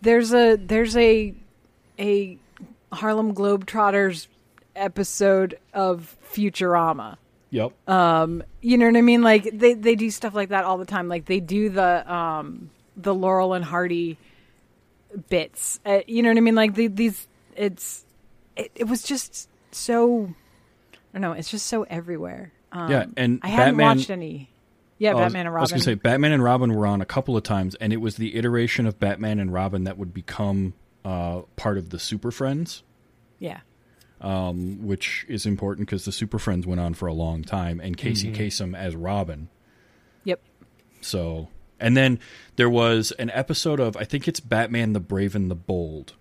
[0.03, 1.35] there's a there's a
[2.01, 2.39] a
[2.93, 4.27] Harlem Globetrotters
[4.75, 7.17] episode of Futurama.
[7.51, 7.73] Yep.
[7.89, 9.23] You know what I mean?
[9.23, 11.09] Like they they do stuff like that all the time.
[11.09, 14.17] Like they do the um the Laurel and Hardy
[15.29, 15.81] bits.
[15.85, 16.55] Uh, you know what I mean?
[16.55, 17.27] Like the, these
[17.57, 18.05] it's
[18.57, 20.35] it, it was just so
[20.93, 21.33] I don't know.
[21.33, 22.53] It's just so everywhere.
[22.73, 23.97] Um, yeah, and I hadn't Batman.
[23.99, 24.49] watched any.
[24.99, 25.61] Yeah, was- Batman and Robin.
[25.73, 27.97] I was to say Batman and Robin were on a couple of times, and it
[27.97, 30.75] was the iteration of Batman and Robin that would become
[31.05, 32.83] uh, part of the Super Friends,
[33.39, 33.61] yeah.
[34.23, 38.33] which is important because the Super Friends went on for a long time, and Casey
[38.33, 39.49] Kasem as Robin.
[40.25, 40.41] Yep.
[41.01, 41.49] So,
[41.79, 42.19] and then
[42.57, 46.15] there was an episode of I think it's Batman the Brave and the Bold,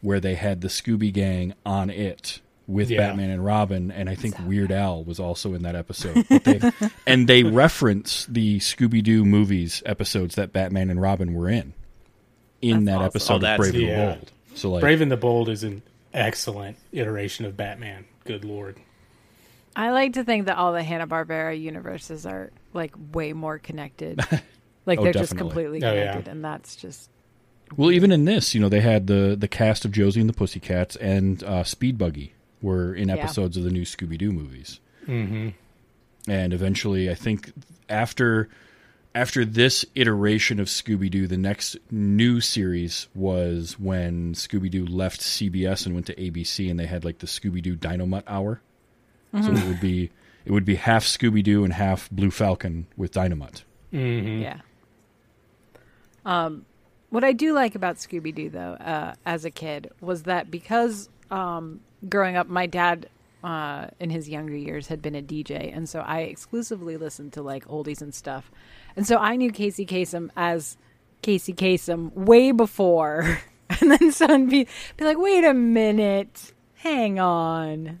[0.00, 2.98] where they had the Scooby Gang on it with Yeah.
[3.08, 6.26] Batman and Robin, and I think Weird Al was also in that episode.
[6.28, 6.60] But they,
[7.06, 11.74] and they reference the Scooby Doo movies episodes that Batman and Robin were in
[12.70, 13.06] in That's that awesome.
[13.06, 13.96] episode Oh, of that's Brave and cool.
[13.96, 14.32] the Bold.
[14.54, 18.04] So like, Brave and the Bold is an excellent iteration of Batman.
[18.24, 18.76] Good lord.
[19.76, 24.20] I like to think that all the Hanna Barbera universes are like way more connected.
[24.86, 25.48] Like Oh, they're just definitely.
[25.54, 26.00] completely Oh, yeah.
[26.10, 27.08] connected, and that's just
[27.74, 30.34] well, even in this, you know, they had the the cast of Josie and the
[30.34, 34.80] Pussycats and uh, Speed Buggy were in episodes of the new Scooby Doo movies.
[35.08, 35.48] Mm-hmm.
[36.30, 37.52] And eventually, I think
[37.88, 38.50] after
[39.14, 45.20] after this iteration of Scooby Doo, the next new series was when Scooby Doo left
[45.20, 48.60] CBS and went to ABC, and they had like the Scooby Doo Dynamite Hour.
[49.42, 50.10] So it would be
[50.44, 53.64] it would be half Scooby Doo and half Blue Falcon with Dynamite.
[53.90, 54.60] Yeah.
[56.24, 56.64] Um,
[57.10, 61.08] what I do like about Scooby Doo, though, uh, as a kid, was that because
[61.30, 63.08] um, growing up, my dad,
[63.42, 67.42] uh, in his younger years, had been a DJ, and so I exclusively listened to
[67.42, 68.50] like oldies and stuff,
[68.96, 70.76] and so I knew Casey Kasem as
[71.22, 73.38] Casey Kasem way before,
[73.80, 74.66] and then someone be
[74.96, 77.98] be like, "Wait a minute, hang on."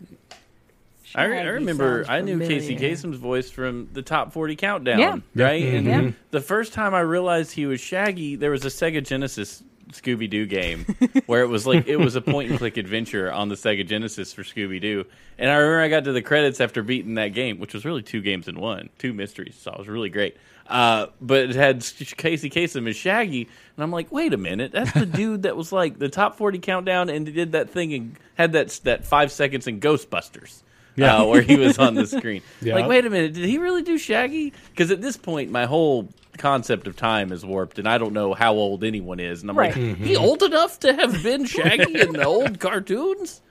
[1.16, 2.76] I, I remember I knew Casey.
[2.76, 5.16] Kasem's voice from the Top 40 Countdown, Yeah.
[5.36, 5.62] right?
[5.62, 5.76] Mm-hmm.
[5.76, 6.10] And Yeah.
[6.32, 10.44] the first time I realized he was Shaggy, there was a Sega Genesis Scooby Doo
[10.44, 10.84] game
[11.26, 14.32] where it was like it was a point and click adventure on the Sega Genesis
[14.32, 15.04] for Scooby Doo.
[15.38, 18.02] And I remember I got to the credits after beating that game, which was really
[18.02, 20.36] two games in one, two mysteries, so it was really great.
[20.66, 21.80] Uh, but it had
[22.16, 23.42] Casey Kasem as Shaggy,
[23.76, 26.58] and I'm like, wait a minute, that's the dude that was like the top 40
[26.60, 30.62] countdown and did that thing and had that that five seconds in Ghostbusters
[30.96, 31.18] Yeah.
[31.18, 32.40] uh, where he was on the screen.
[32.62, 32.74] Yeah.
[32.76, 34.54] Like, wait a minute, did he really do Shaggy?
[34.70, 36.08] Because at this point, my whole
[36.38, 39.42] concept of time is warped, and I don't know how old anyone is.
[39.42, 39.76] And I'm Right.
[39.76, 43.42] like, he old enough to have been Shaggy in the old cartoons?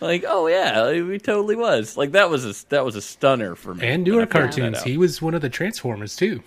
[0.00, 1.96] Like, oh yeah, he totally was.
[1.96, 3.86] Like that was a that was a stunner for me.
[3.86, 4.82] And when newer I figured that cartoons.
[4.82, 6.42] He was one of the Transformers too.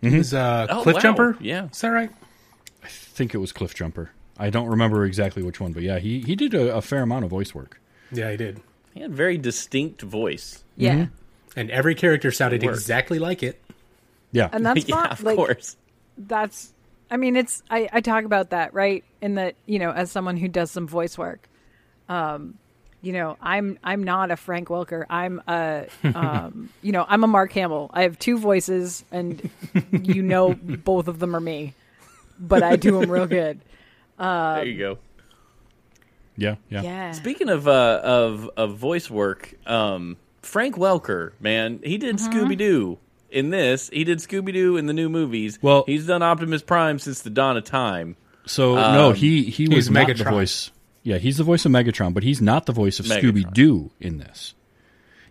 [0.00, 1.00] He was uh, Oh, Cliff wow.
[1.00, 1.36] Jumper.
[1.40, 1.68] Yeah.
[1.70, 2.10] is that right?
[2.82, 4.08] I think it was Cliffjumper.
[4.38, 7.24] I don't remember exactly which one, but yeah, he he did a, a fair amount
[7.24, 7.80] of voice work.
[8.10, 8.60] Yeah, he did.
[8.94, 10.64] He had a very distinct voice.
[10.76, 11.06] Yeah,
[11.54, 13.62] And every character sounded exactly like it.
[14.32, 15.12] Yeah, and that's yeah, fine.
[15.12, 15.76] of like, course.
[16.18, 16.72] that's
[17.10, 20.36] i mean it's I, I talk about that right in that you know as someone
[20.36, 21.48] who does some voice work
[22.08, 22.58] um
[23.02, 27.26] you know i'm i'm not a frank welker i'm a um you know i'm a
[27.26, 29.50] mark hamill i have two voices and
[29.90, 31.74] you know both of them are me
[32.38, 33.60] but i do them real good
[34.18, 34.98] there you go.
[36.36, 36.82] yeah, yeah.
[36.82, 42.32] yeah Speaking of uh, of of voice work, um, Frank Welker, man, he did Mm-hmm.
[42.32, 42.98] Scooby Doo
[43.30, 43.88] in this.
[43.90, 45.58] He did Scooby Doo in the new movies.
[45.60, 48.16] Well- he's done Optimus Prime since the dawn of time.
[48.46, 50.30] So no, Um, he he was not the Megatron.
[50.30, 50.70] voice.
[51.02, 54.18] Yeah, he's the voice of Megatron, but he's not the voice of Scooby Doo in
[54.18, 54.54] this.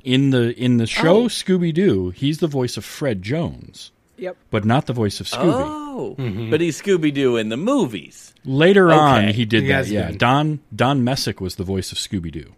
[0.03, 1.27] In the in the show Oh.
[1.27, 5.63] Scooby Doo, he's the voice of Fred Jones, yep but not the voice of Scooby.
[5.63, 6.49] Oh, mm-hmm.
[6.49, 8.33] but he's Scooby Doo in the movies.
[8.43, 9.87] Later on, he did He that.
[9.87, 10.17] Yeah, been.
[10.17, 12.53] Don Don Messick was the voice of Scooby Doo.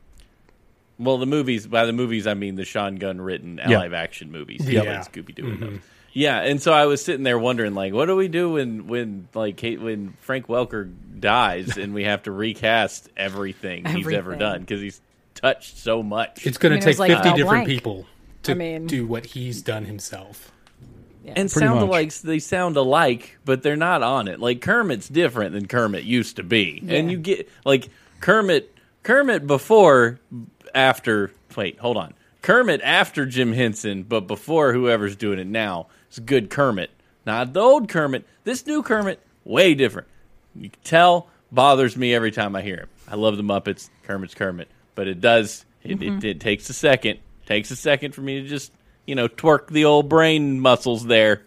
[0.97, 1.67] Well, the movies.
[1.67, 3.79] By the movies, I mean the Sean Gunn written Yeah.
[3.79, 4.61] live action movies.
[4.67, 4.83] Yeah.
[4.83, 5.45] Yeah, Scooby Doo.
[5.45, 5.65] in mm-hmm.
[5.65, 5.79] those.
[6.15, 9.27] Yeah, and so I was sitting there wondering, like, what do we do when when
[9.33, 14.61] like Kate, when Frank Welker dies and we have to recast everything, he's ever done
[14.61, 15.01] because he's
[15.33, 16.45] touched so much.
[16.45, 17.67] It's going mean, to take like fifty different Blanc.
[17.67, 18.05] people
[18.43, 20.51] to I mean- do what he's done himself.
[21.25, 21.89] and Pretty sound much.
[21.89, 22.13] alike.
[22.13, 24.39] They sound alike, but they're not on it.
[24.39, 27.89] Like Kermit's different than Kermit used to be, and you get like
[28.19, 30.19] Kermit, Kermit before,
[30.75, 31.31] after.
[31.57, 32.13] Wait, hold on.
[32.43, 36.91] Kermit after Jim Henson, but before whoever's doing it now is good Kermit,
[37.25, 38.25] not the old Kermit.
[38.43, 40.07] This new Kermit, way different.
[40.55, 42.89] You can tell bothers me every time I hear him.
[43.07, 43.89] I love the Muppets.
[44.03, 45.65] Kermit's Kermit, but it does.
[45.83, 46.25] It, it, mm-hmm.
[46.25, 47.19] it takes a second.
[47.45, 48.71] Takes a second for me to just
[49.05, 51.43] you know twerk the old brain muscles there,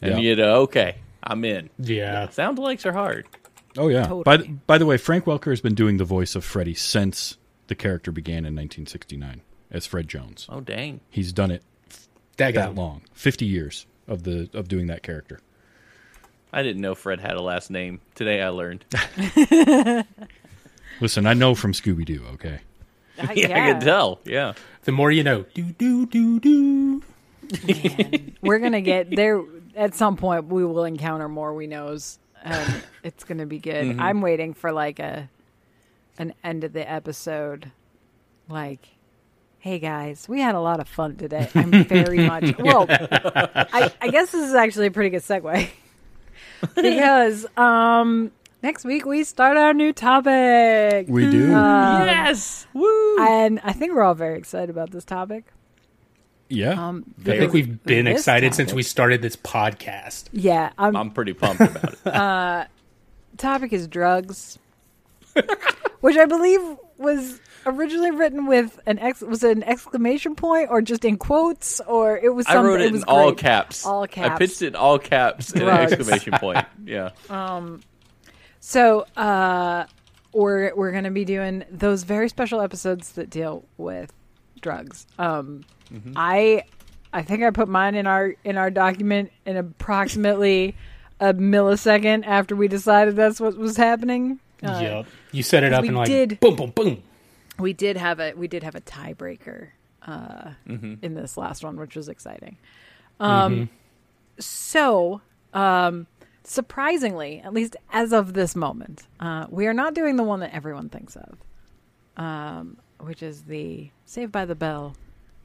[0.00, 0.18] and Yeah.
[0.18, 1.70] you know, okay, I'm in.
[1.78, 2.28] Yeah.
[2.30, 3.26] Sound likes are hard.
[3.78, 4.02] Oh yeah.
[4.02, 4.22] Totally.
[4.24, 7.36] By the, by the way, Frank Welker has been doing the voice of Freddy since
[7.68, 10.46] the character began in 1969 as Fred Jones.
[10.48, 11.00] Oh dang!
[11.10, 11.62] He's done it
[12.36, 15.40] That that long, 50 years of the of doing that character.
[16.52, 18.00] I didn't know Fred had a last name.
[18.14, 18.84] Today I learned.
[21.00, 22.24] Listen, I know from Scooby Doo.
[22.34, 22.60] Okay.
[23.18, 24.20] I- yeah, I can tell.
[24.24, 24.54] Yeah.
[24.84, 25.44] The more you know.
[25.54, 27.02] Do do do do.
[28.42, 29.40] we're gonna get there
[29.76, 34.00] at some point we will encounter more we knows and it's gonna be good Mm-hmm.
[34.00, 35.30] i'm waiting for like a
[36.18, 37.70] an end of the episode
[38.48, 38.88] like
[39.66, 44.10] hey guys we had a lot of fun today i'm very much well I, I
[44.10, 45.68] guess this is actually a pretty good segue
[46.76, 48.30] because um
[48.62, 51.48] next week we start our new topic We do.
[51.48, 52.68] yes.
[52.74, 53.16] Woo.
[53.18, 55.46] and i think we're all very excited about this topic
[56.48, 56.70] yeah.
[56.88, 60.28] um I think we've been this excited since we started this podcast.
[60.30, 61.98] yeah i'm I'm pretty pumped about it.
[62.06, 62.66] Uh,
[63.36, 64.60] topic is drugs,
[66.02, 66.60] which I believe
[66.98, 71.80] was originally written with an ex was it an exclamation point or just in quotes
[71.80, 73.38] or it was I something wrote it, was in all great.
[73.38, 73.84] caps.
[73.84, 74.30] All caps.
[74.30, 76.64] I pitched it in all caps and an exclamation point.
[76.84, 77.10] Yeah.
[77.28, 77.80] Um.
[78.60, 79.86] So uh
[80.32, 84.12] we're we're going to be doing those very special episodes that deal with
[84.60, 85.06] drugs.
[85.18, 85.64] Um,
[86.14, 86.64] I
[87.12, 90.76] I think I put mine in our in our document in approximately
[91.20, 94.38] a millisecond after we decided that's what was happening.
[94.62, 95.06] Uh, yep.
[95.32, 97.02] You set it up and like did- boom, boom, boom.
[97.58, 99.68] We did have a we did have a tiebreaker
[100.06, 102.56] uh, in this last one, which was exciting.
[103.20, 103.68] Um,
[104.38, 105.22] So,
[105.54, 106.06] um,
[106.44, 110.54] surprisingly, at least as of this moment, uh, we are not doing the one that
[110.54, 111.38] everyone thinks of,
[112.16, 114.94] um, which is the Saved by the Bell.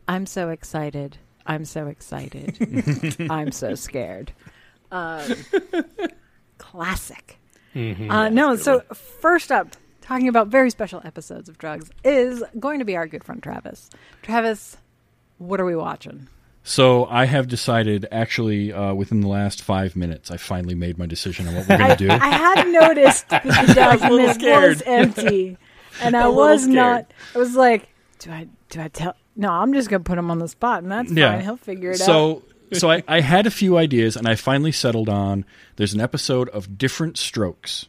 [0.07, 1.17] I'm so excited.
[1.47, 3.15] I'm so excited.
[3.29, 4.33] I'm so scared.
[4.91, 5.33] Um,
[6.57, 7.39] classic.
[8.09, 9.69] Uh, no, so first up,
[10.11, 13.89] talking about very special episodes of drugs, is going to be our good friend Travis.
[14.21, 14.77] Travis,
[15.37, 16.27] what are we watching?
[16.63, 21.05] So I have decided, actually, uh, within the last five minutes, I finally made my
[21.07, 22.09] decision on what we're going to do.
[22.11, 25.57] I had noticed that the document was empty,
[26.01, 26.75] and I was scared.
[26.75, 27.13] not.
[27.33, 27.87] I was like,
[28.19, 29.15] do I do I tell?
[29.35, 31.31] No, I'm just gonna put him on the spot, and that's Yeah.
[31.31, 31.41] fine.
[31.43, 32.05] He'll figure it out.
[32.05, 32.43] so
[32.73, 35.43] so I, I had a few ideas and I finally settled on
[35.77, 37.87] there's an episode of Diff'rent Strokes.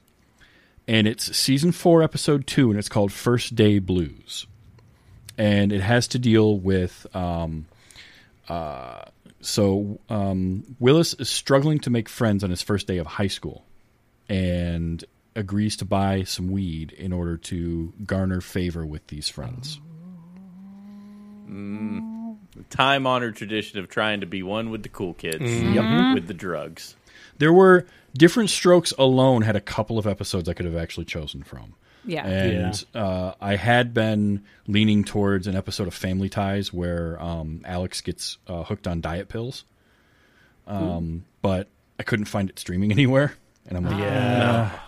[0.88, 4.46] And it's season four, episode two, and it's called First Day Blues.
[5.38, 7.66] And it has to deal with um
[8.48, 9.04] uh
[9.40, 13.64] so um Willis is struggling to make friends on his first day of high school
[14.28, 15.04] and
[15.34, 19.80] agrees to buy some weed in order to garner favor with these friends.
[22.70, 25.42] Time honored tradition of trying to be one with the cool kids.
[25.42, 26.14] Mm-hmm.
[26.14, 26.96] With the drugs.
[27.42, 27.86] There were
[28.16, 31.74] diff'rent strokes alone had a couple of episodes I could have actually chosen from.
[32.04, 37.62] yeah, And uh, I had been leaning towards an episode of Family Ties where um,
[37.64, 39.64] Alex gets uh, hooked on diet pills.
[40.66, 41.68] Um, but
[41.98, 43.34] I couldn't find it streaming anywhere.
[43.66, 44.78] And I'm like, yeah.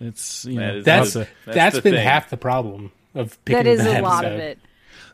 [0.00, 2.04] It's, you That know, is- That's the- that's, that's the been thing.
[2.06, 4.46] half the problem of picking that is that a lot of episode.
[4.50, 4.58] it.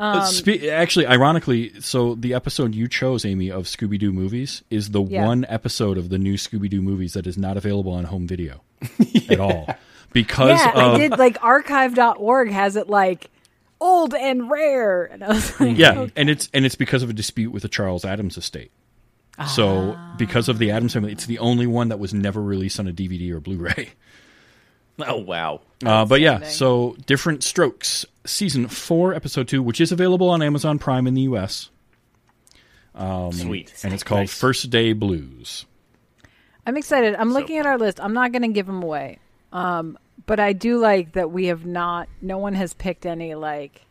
[0.02, 4.64] But um, spe- actually, ironically, so the episode you chose, Amy, of Scooby Doo movies
[4.68, 5.24] is the Yeah.
[5.24, 8.62] one episode of the new Scooby Doo movies that is not available on home video
[9.30, 9.68] at all.
[10.12, 13.30] Because Yeah, of, I did like archive.org has it like
[13.80, 15.64] old and rare, and I was mm-hmm.
[15.66, 18.72] like, Yeah, and it's and it's because of a dispute with the Charles Addams estate.
[19.54, 20.14] So ah.
[20.18, 22.92] because of the Addams family, it's the only one that was never released on a
[22.92, 23.90] DVD or Blu-ray.
[25.04, 25.62] Oh wow.
[25.84, 30.78] Uh, but yeah, so diff'rent strokes, season four, episode two, which is available on Amazon
[30.78, 31.70] Prime in the U.S.
[33.32, 33.72] Sweet.
[33.82, 34.34] and it's called Nice.
[34.38, 35.64] First Day Blues.
[36.66, 37.14] I'm excited.
[37.16, 38.00] I'm looking at our list.
[38.00, 39.18] I'm not going to give them away.
[39.52, 43.84] Um, but I do like that we have not, no one has picked any like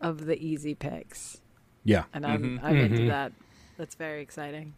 [0.00, 1.38] of the easy picks.
[1.84, 3.32] Yeah, And I'm, I'm into that.
[3.78, 4.74] That's very exciting.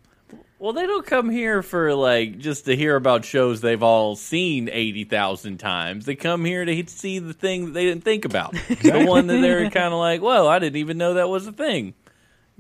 [0.61, 4.69] Well, they don't come here for like just to hear about shows they've all seen
[4.73, 6.05] eighty thousand times.
[6.05, 9.41] They come here to see the thing that they didn't think about, the one that
[9.41, 11.95] they're kind of like, "Whoa, I didn't even know that was a thing."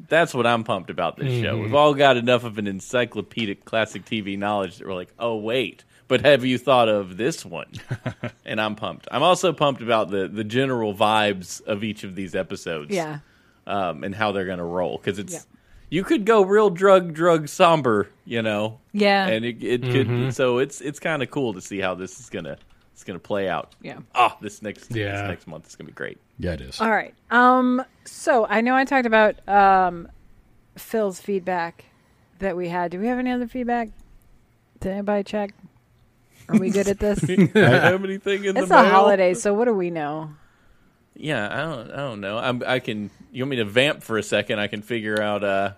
[0.08, 1.56] That's what I'm pumped about this show.
[1.58, 5.82] We've all got enough of an encyclopedic classic TV knowledge that we're like, "Oh wait,
[6.06, 7.72] but have you thought of this one?"
[8.44, 9.08] and I'm pumped.
[9.10, 13.18] I'm also pumped about the the general vibes of each of these episodes Yeah.
[13.66, 15.40] um, and how they're going to roll because it's Yeah.
[15.90, 18.78] You could go real drug drug somber, you know.
[18.92, 19.26] Yeah.
[19.26, 20.34] and it, it could.
[20.34, 22.56] So it's it's kind of cool to see how this is gonna
[22.92, 23.74] it's gonna play out.
[23.82, 23.98] Yeah.
[24.14, 25.12] Oh, this next Yeah.
[25.22, 26.18] this next month is gonna be great.
[26.38, 26.80] yeah, it is.
[26.80, 27.14] All right.
[27.30, 30.08] Um, so I know I talked about um,
[30.76, 31.84] Phil's feedback
[32.40, 32.90] that we had.
[32.90, 33.88] Do we have any other feedback?
[34.80, 35.54] Did anybody check?
[36.48, 37.22] Are we good at this?
[37.28, 38.90] I don't have anything in it's the a mail.
[38.92, 40.30] holiday, so what do we know?
[41.18, 42.38] Yeah, I don't I don't know.
[42.38, 43.10] I'm, I can.
[43.32, 44.60] You want me to vamp for a second?
[44.60, 45.72] I can figure out uh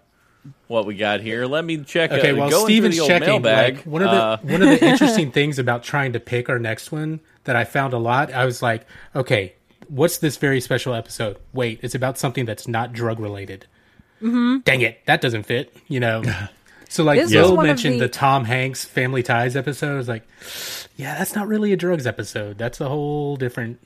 [0.68, 1.46] what we got here.
[1.46, 2.12] Let me check.
[2.12, 3.76] Okay, uh, while go Steven's into the old checking, mailbag.
[3.76, 6.58] like, one of the uh, one of the interesting things about trying to pick our
[6.58, 8.86] next one that I found a lot, I was like,
[9.16, 9.54] okay,
[9.88, 11.38] what's this very special episode?
[11.52, 13.66] Wait, it's about something that's not drug related.
[14.22, 14.58] Mm-hmm.
[14.58, 15.74] Dang it, that doesn't fit.
[15.88, 16.22] You know.
[16.90, 18.08] So like This was Bill one of mentioned the- the...
[18.08, 19.92] Tom Hanks Family Ties episode.
[19.92, 20.26] I was like,
[20.96, 22.58] yeah, that's not really a drugs episode.
[22.58, 23.78] That's a whole different.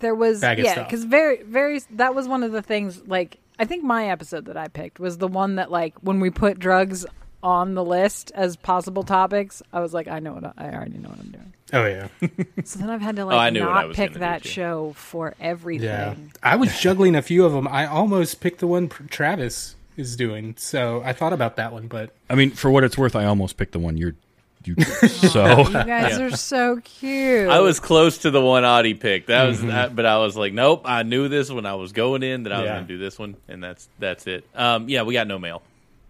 [0.00, 3.02] There was Bag of yeah, because very very that was one of the things.
[3.06, 6.30] Like I think my episode that I picked was the one that like when we
[6.30, 7.04] put drugs
[7.42, 10.98] on the list as possible topics, I was like, I know what I, I already
[10.98, 11.52] know what I'm doing.
[11.72, 12.08] Oh yeah,
[12.64, 14.94] So then I've had to Oh, I like knew what I not pick that show
[14.96, 15.86] for everything.
[15.86, 16.14] yeah.
[16.42, 17.68] I was juggling a few of them.
[17.68, 20.54] I almost picked the one Travis is doing.
[20.56, 23.56] So I thought about that one, but I mean, for what it's worth, I almost
[23.56, 24.14] picked the one you're
[24.64, 24.74] you.
[25.08, 27.48] so You guys are so cute.
[27.48, 29.28] I was close to the one Audie picked.
[29.28, 30.82] That was, that, but I was like, nope.
[30.84, 32.74] I knew this when I was going in that I was Yeah.
[32.74, 34.44] going to do this one, and that's that's it.
[34.54, 35.62] Um, yeah, we got no mail,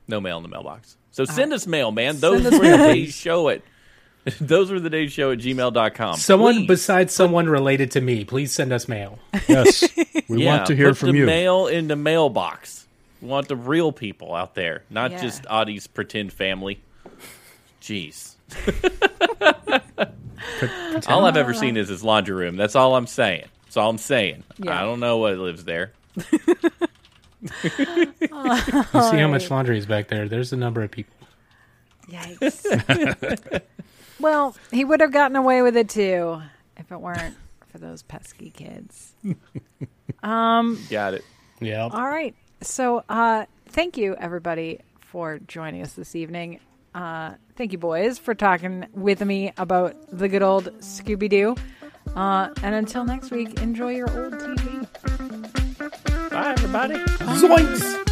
[0.07, 0.97] no mail in the mailbox.
[1.11, 2.19] So send us mail, man.
[2.21, 3.65] Those Send us where mail, please show it.
[4.41, 6.17] those were the days show at gmail.com.
[6.17, 9.19] Someone Please besides someone related to me, please send us mail.
[9.49, 9.83] Yes,
[10.29, 11.27] we yeah, want to hear put from the you.
[11.27, 12.87] mail in the mailbox.
[13.23, 15.23] We want the real people out there, not Yeah.
[15.23, 16.81] just Audie's pretend family.
[17.81, 18.35] Jeez.
[21.09, 22.57] All I've ever seen is his laundry room.
[22.57, 23.47] That's all I'm saying.
[23.65, 24.45] That's all I'm saying.
[24.59, 24.79] Yeah.
[24.79, 25.93] I don't know what lives there.
[27.41, 28.03] You
[29.03, 30.29] see how much laundry is back there.
[30.29, 31.15] There's a number of people.
[32.09, 33.63] Yikes.
[34.21, 36.43] well, he would have gotten away with it too
[36.77, 37.37] if it weren't
[37.69, 39.13] for those pesky kids.
[40.23, 41.25] Um, Got it.
[41.61, 41.89] Yeah.
[41.93, 42.35] All right.
[42.61, 46.61] So, uh, thank you, everybody, for joining us this evening.
[46.95, 51.55] Uh, thank you, boys, for talking with me about the good old Scooby Doo.
[52.17, 56.31] Uh, and until next week, enjoy your old TV.
[56.31, 56.95] Bye, everybody.
[56.95, 58.08] Zoinks!